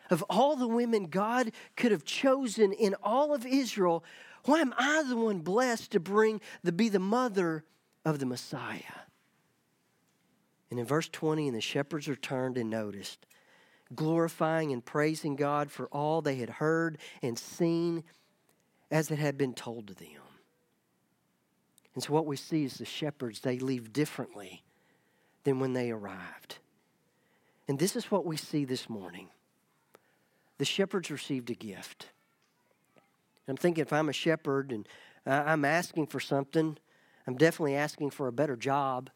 Of 0.10 0.24
all 0.30 0.56
the 0.56 0.68
women 0.68 1.08
God 1.08 1.52
could 1.76 1.92
have 1.92 2.04
chosen 2.04 2.74
in 2.74 2.96
all 3.04 3.34
of 3.34 3.46
Israel, 3.46 4.04
why 4.46 4.60
am 4.60 4.74
I 4.78 5.04
the 5.08 5.16
one 5.16 5.40
blessed 5.40 5.92
to 5.92 6.00
bring 6.00 6.42
the 6.64 6.72
be 6.72 6.90
the 6.90 7.00
mother 7.00 7.64
of 8.06 8.20
the 8.20 8.26
Messiah? 8.26 8.82
And 10.74 10.80
in 10.80 10.88
verse 10.88 11.08
20, 11.08 11.50
and 11.50 11.56
the 11.56 11.62
shepherds 11.62 12.08
returned 12.08 12.58
and 12.58 12.68
noticed, 12.68 13.28
glorifying 13.94 14.72
and 14.72 14.84
praising 14.84 15.36
God 15.36 15.70
for 15.70 15.86
all 15.90 16.20
they 16.20 16.38
had 16.38 16.50
heard 16.50 16.98
and 17.22 17.38
seen 17.38 18.04
as 18.90 19.12
it 19.12 19.20
had 19.20 19.38
been 19.38 19.54
told 19.54 19.86
to 19.86 19.94
them. 19.94 20.24
And 21.94 22.04
so 22.04 22.12
what 22.12 22.26
we 22.26 22.36
see 22.36 22.64
is 22.64 22.80
the 22.80 22.86
shepherds, 22.86 23.42
they 23.42 23.60
leave 23.60 23.94
differently 23.94 24.64
than 25.44 25.60
when 25.60 25.74
they 25.74 25.92
arrived. 25.92 26.58
And 27.68 27.78
this 27.78 27.96
is 27.96 28.10
what 28.10 28.26
we 28.26 28.36
see 28.36 28.66
this 28.66 28.90
morning. 28.90 29.28
The 30.58 30.66
shepherds 30.66 31.12
received 31.12 31.52
a 31.52 31.54
gift. 31.54 32.08
I'm 33.48 33.58
thinking 33.58 33.84
if 33.84 33.94
I'm 33.94 34.10
a 34.10 34.14
shepherd 34.14 34.72
and 34.72 34.88
I'm 35.24 35.66
asking 35.66 36.08
for 36.08 36.20
something, 36.20 36.80
I'm 37.28 37.36
definitely 37.38 37.76
asking 37.76 38.10
for 38.10 38.28
a 38.28 38.34
better 38.34 38.56
job. 38.56 39.12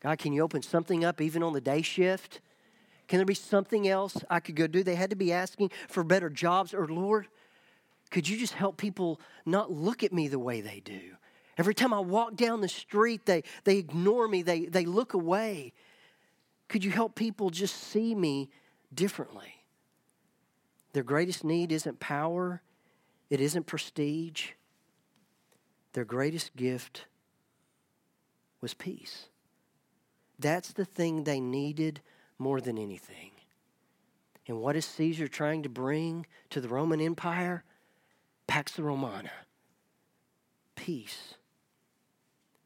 God, 0.00 0.18
can 0.18 0.32
you 0.32 0.42
open 0.42 0.62
something 0.62 1.04
up 1.04 1.20
even 1.20 1.42
on 1.42 1.52
the 1.52 1.60
day 1.60 1.82
shift? 1.82 2.40
Can 3.08 3.18
there 3.18 3.26
be 3.26 3.34
something 3.34 3.88
else 3.88 4.16
I 4.30 4.40
could 4.40 4.54
go 4.54 4.66
do? 4.66 4.82
They 4.82 4.94
had 4.94 5.10
to 5.10 5.16
be 5.16 5.32
asking 5.32 5.70
for 5.88 6.04
better 6.04 6.28
jobs, 6.28 6.74
or 6.74 6.86
Lord, 6.86 7.26
could 8.10 8.28
you 8.28 8.38
just 8.38 8.54
help 8.54 8.76
people 8.76 9.20
not 9.44 9.70
look 9.70 10.02
at 10.02 10.12
me 10.12 10.28
the 10.28 10.38
way 10.38 10.60
they 10.60 10.80
do? 10.80 11.00
Every 11.56 11.74
time 11.74 11.92
I 11.92 12.00
walk 12.00 12.36
down 12.36 12.60
the 12.60 12.68
street, 12.68 13.26
they, 13.26 13.42
they 13.64 13.78
ignore 13.78 14.28
me, 14.28 14.42
they, 14.42 14.66
they 14.66 14.84
look 14.84 15.14
away. 15.14 15.72
Could 16.68 16.84
you 16.84 16.90
help 16.90 17.14
people 17.14 17.50
just 17.50 17.74
see 17.74 18.14
me 18.14 18.50
differently? 18.94 19.64
Their 20.92 21.02
greatest 21.02 21.44
need 21.44 21.72
isn't 21.72 21.98
power, 21.98 22.62
it 23.30 23.40
isn't 23.40 23.66
prestige. 23.66 24.50
Their 25.94 26.04
greatest 26.04 26.54
gift 26.54 27.06
was 28.60 28.74
peace. 28.74 29.26
That's 30.38 30.72
the 30.72 30.84
thing 30.84 31.24
they 31.24 31.40
needed 31.40 32.00
more 32.38 32.60
than 32.60 32.78
anything. 32.78 33.32
And 34.46 34.60
what 34.60 34.76
is 34.76 34.86
Caesar 34.86 35.28
trying 35.28 35.62
to 35.64 35.68
bring 35.68 36.26
to 36.50 36.60
the 36.60 36.68
Roman 36.68 37.00
Empire? 37.00 37.64
Pax 38.46 38.78
Romana. 38.78 39.32
Peace. 40.74 41.34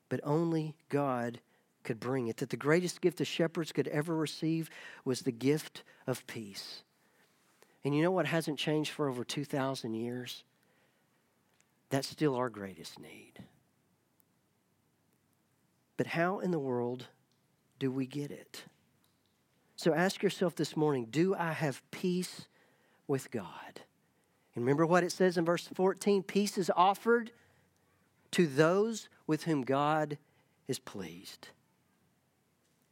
But 0.09 0.21
only 0.23 0.77
God 0.89 1.41
could 1.83 1.99
bring 1.99 2.29
it. 2.29 2.37
That 2.37 2.51
the 2.51 2.57
greatest 2.57 3.01
gift 3.01 3.19
the 3.19 3.25
shepherds 3.25 3.73
could 3.73 3.89
ever 3.89 4.15
receive 4.15 4.71
was 5.05 5.23
the 5.23 5.33
gift 5.33 5.83
of 6.07 6.27
peace. 6.27 6.83
And 7.85 7.97
you 7.97 8.03
know 8.03 8.13
what 8.13 8.27
hasn't 8.27 8.59
changed 8.59 8.93
for 8.93 9.09
over 9.09 9.25
2,000 9.25 9.95
years? 9.95 10.45
That's 11.91 12.09
still 12.09 12.37
our 12.37 12.49
greatest 12.49 13.01
need. 13.01 13.45
But 15.97 16.07
how 16.07 16.39
in 16.39 16.53
the 16.53 16.59
world 16.59 17.09
do 17.83 17.91
we 17.91 18.07
get 18.07 18.31
it? 18.31 18.63
So 19.75 19.93
ask 19.93 20.23
yourself 20.23 20.55
this 20.55 20.77
morning 20.77 21.09
do 21.11 21.35
I 21.35 21.51
have 21.51 21.83
peace 21.91 22.47
with 23.09 23.29
God? 23.33 23.81
And 24.55 24.65
remember 24.65 24.87
what 24.87 25.03
it 25.03 25.11
says 25.11 25.37
in 25.37 25.45
verse 25.45 25.67
14 25.75 26.23
peace 26.23 26.57
is 26.57 26.71
offered 26.77 27.33
to 28.31 28.47
those 28.47 29.09
with 29.27 29.43
whom 29.43 29.63
God 29.63 30.17
is 30.69 30.79
pleased. 30.79 31.49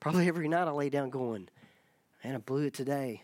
Probably 0.01 0.27
every 0.27 0.49
night 0.49 0.67
I 0.67 0.73
lay 0.73 0.91
down 0.91 1.11
going, 1.11 1.49
man, 2.25 2.35
I 2.35 2.39
blew 2.39 2.67
it 2.67 2.75
today. 2.75 3.23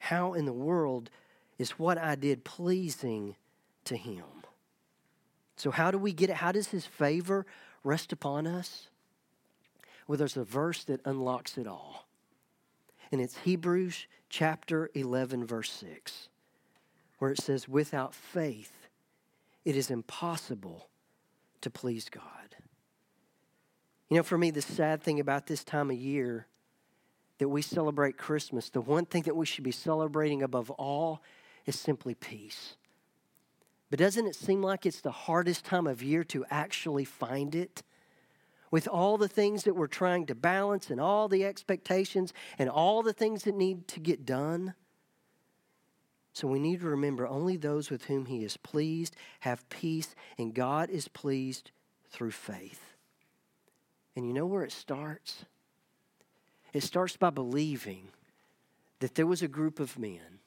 How 0.00 0.34
in 0.34 0.46
the 0.46 0.52
world 0.52 1.10
is 1.58 1.78
what 1.78 1.96
I 1.96 2.16
did 2.16 2.42
pleasing 2.42 3.36
to 3.84 3.96
Him? 3.96 4.24
So, 5.54 5.70
how 5.70 5.92
do 5.92 5.98
we 5.98 6.12
get 6.12 6.28
it? 6.28 6.36
How 6.36 6.50
does 6.50 6.68
His 6.68 6.86
favor 6.86 7.46
rest 7.84 8.12
upon 8.12 8.48
us? 8.48 8.89
Well, 10.10 10.18
there's 10.18 10.36
a 10.36 10.42
verse 10.42 10.82
that 10.86 11.00
unlocks 11.04 11.56
it 11.56 11.68
all. 11.68 12.08
And 13.12 13.20
it's 13.20 13.36
Hebrews 13.36 14.08
chapter 14.28 14.90
11, 14.94 15.46
verse 15.46 15.70
6, 15.70 16.28
where 17.20 17.30
it 17.30 17.40
says, 17.40 17.68
Without 17.68 18.12
faith, 18.12 18.72
it 19.64 19.76
is 19.76 19.88
impossible 19.88 20.88
to 21.60 21.70
please 21.70 22.08
God. 22.08 22.56
You 24.08 24.16
know, 24.16 24.24
for 24.24 24.36
me, 24.36 24.50
the 24.50 24.60
sad 24.60 25.00
thing 25.00 25.20
about 25.20 25.46
this 25.46 25.62
time 25.62 25.92
of 25.92 25.96
year 25.96 26.48
that 27.38 27.48
we 27.48 27.62
celebrate 27.62 28.18
Christmas, 28.18 28.68
the 28.68 28.80
one 28.80 29.06
thing 29.06 29.22
that 29.22 29.36
we 29.36 29.46
should 29.46 29.62
be 29.62 29.70
celebrating 29.70 30.42
above 30.42 30.70
all 30.72 31.22
is 31.66 31.78
simply 31.78 32.16
peace. 32.16 32.74
But 33.90 34.00
doesn't 34.00 34.26
it 34.26 34.34
seem 34.34 34.60
like 34.60 34.86
it's 34.86 35.02
the 35.02 35.12
hardest 35.12 35.64
time 35.64 35.86
of 35.86 36.02
year 36.02 36.24
to 36.24 36.44
actually 36.50 37.04
find 37.04 37.54
it? 37.54 37.84
With 38.70 38.86
all 38.86 39.18
the 39.18 39.28
things 39.28 39.64
that 39.64 39.74
we're 39.74 39.86
trying 39.86 40.26
to 40.26 40.34
balance 40.34 40.90
and 40.90 41.00
all 41.00 41.28
the 41.28 41.44
expectations 41.44 42.32
and 42.58 42.68
all 42.68 43.02
the 43.02 43.12
things 43.12 43.42
that 43.44 43.54
need 43.54 43.88
to 43.88 44.00
get 44.00 44.24
done. 44.24 44.74
So 46.32 46.46
we 46.46 46.60
need 46.60 46.80
to 46.80 46.86
remember 46.86 47.26
only 47.26 47.56
those 47.56 47.90
with 47.90 48.04
whom 48.04 48.26
He 48.26 48.44
is 48.44 48.56
pleased 48.56 49.16
have 49.40 49.68
peace, 49.68 50.14
and 50.38 50.54
God 50.54 50.88
is 50.88 51.08
pleased 51.08 51.72
through 52.10 52.30
faith. 52.30 52.94
And 54.14 54.26
you 54.26 54.32
know 54.32 54.46
where 54.46 54.62
it 54.62 54.72
starts? 54.72 55.44
It 56.72 56.82
starts 56.82 57.16
by 57.16 57.30
believing 57.30 58.08
that 59.00 59.16
there 59.16 59.26
was 59.26 59.42
a 59.42 59.48
group 59.48 59.80
of 59.80 59.98
men, 59.98 60.38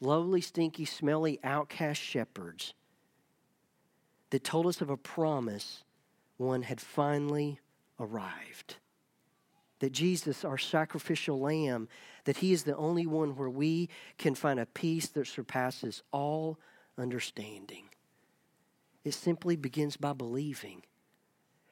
lowly, 0.00 0.40
stinky, 0.40 0.84
smelly, 0.84 1.38
outcast 1.42 2.00
shepherds, 2.00 2.74
that 4.30 4.44
told 4.44 4.66
us 4.66 4.80
of 4.80 4.90
a 4.90 4.96
promise 4.96 5.84
one 6.36 6.62
had 6.62 6.80
finally 6.80 7.60
arrived. 7.98 8.76
That 9.80 9.92
Jesus, 9.92 10.44
our 10.44 10.58
sacrificial 10.58 11.40
lamb, 11.40 11.88
that 12.24 12.38
he 12.38 12.52
is 12.52 12.64
the 12.64 12.76
only 12.76 13.06
one 13.06 13.36
where 13.36 13.50
we 13.50 13.88
can 14.18 14.34
find 14.34 14.58
a 14.58 14.66
peace 14.66 15.08
that 15.08 15.26
surpasses 15.26 16.02
all 16.12 16.58
understanding. 16.96 17.84
It 19.04 19.12
simply 19.12 19.56
begins 19.56 19.96
by 19.96 20.14
believing, 20.14 20.82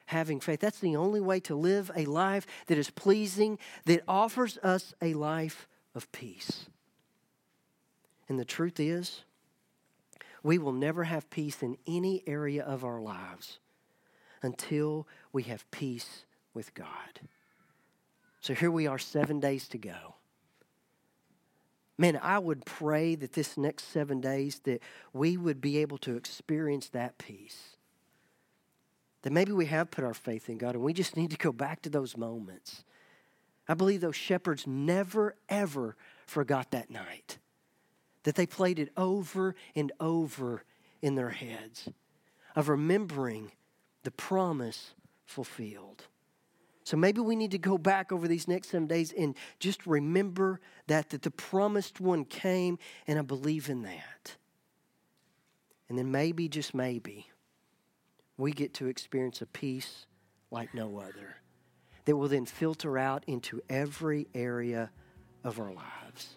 having 0.07 0.41
faith. 0.41 0.61
That's 0.61 0.81
the 0.81 0.97
only 0.97 1.21
way 1.21 1.41
to 1.41 1.55
live 1.55 1.91
a 1.97 2.05
life 2.05 2.47
that 2.67 2.77
is 2.77 2.91
pleasing, 2.91 3.59
that 3.87 4.03
offers 4.07 4.59
us 4.59 4.93
a 5.01 5.15
life 5.15 5.67
of 5.95 6.11
peace. 6.13 6.67
And 8.29 8.39
the 8.39 8.45
truth 8.45 8.79
is, 8.79 9.23
we 10.43 10.59
will 10.59 10.73
never 10.73 11.05
have 11.05 11.31
peace 11.31 11.63
in 11.63 11.79
any 11.87 12.23
area 12.27 12.63
of 12.63 12.85
our 12.85 13.01
lives 13.01 13.59
until 14.43 15.07
we 15.33 15.45
have 15.45 15.71
peace 15.71 16.25
with 16.55 16.75
God. 16.75 17.21
So 18.41 18.55
here 18.55 18.71
we 18.71 18.87
are, 18.87 18.99
seven 18.99 19.41
days 19.41 19.69
to 19.69 19.79
go. 19.79 20.17
Man, 21.97 22.19
I 22.21 22.39
would 22.39 22.65
pray 22.65 23.15
that 23.15 23.35
this 23.35 23.57
next 23.57 23.85
seven 23.85 24.21
days 24.21 24.61
that 24.65 24.83
we 25.13 25.37
would 25.37 25.61
be 25.61 25.79
able 25.79 25.99
to 25.99 26.17
experience 26.17 26.89
that 26.89 27.19
peace. 27.19 27.77
That 29.23 29.33
maybe 29.33 29.53
we 29.53 29.67
have 29.67 29.93
put 29.93 30.03
our 30.03 30.15
faith 30.15 30.49
in 30.49 30.59
God 30.59 30.75
and 30.75 30.83
we 30.83 30.93
just 30.93 31.17
need 31.17 31.31
to 31.31 31.37
go 31.37 31.53
back 31.53 31.83
to 31.83 31.91
those 31.91 32.17
moments. 32.17 32.85
I 33.69 33.75
believe 33.75 34.01
those 34.01 34.17
shepherds 34.17 34.67
never, 34.67 35.37
ever 35.49 35.97
forgot 36.27 36.73
that 36.73 36.91
night. 36.91 37.39
That 38.25 38.35
they 38.35 38.47
played 38.47 38.81
it 38.81 38.91
over 38.97 39.55
and 39.77 39.93
over 40.01 40.65
in 41.01 41.15
their 41.15 41.31
heads 41.31 41.89
of 42.57 42.69
remembering 42.69 43.53
the 44.03 44.11
promise 44.11 44.95
fulfilled. 45.25 46.05
So 46.85 46.97
maybe 46.97 47.21
we 47.21 47.37
need 47.37 47.53
to 47.53 47.59
go 47.59 47.79
back 47.79 48.11
over 48.11 48.27
these 48.27 48.49
next 48.49 48.71
seven 48.71 48.89
days 48.89 49.13
and 49.17 49.37
just 49.61 49.87
remember 49.87 50.61
that, 50.89 51.11
that 51.11 51.23
the 51.23 51.31
promised 51.31 52.01
one 52.01 52.25
came, 52.25 52.79
and 53.07 53.19
I 53.19 53.23
believe 53.23 53.69
in 53.69 53.83
that. 53.83 54.37
And 55.89 55.97
then 55.97 56.11
maybe, 56.11 56.49
just 56.49 56.75
maybe, 56.75 57.31
we 58.37 58.53
get 58.53 58.75
to 58.75 58.87
experience 58.87 59.43
a 59.43 59.47
peace 59.47 60.07
like 60.51 60.75
no 60.75 60.99
other 60.99 61.37
that 62.05 62.17
will 62.17 62.29
then 62.29 62.47
filter 62.47 62.99
out 62.99 63.23
into 63.27 63.61
every 63.69 64.27
area 64.35 64.91
of 65.45 65.61
our 65.61 65.73
lives. 65.73 66.37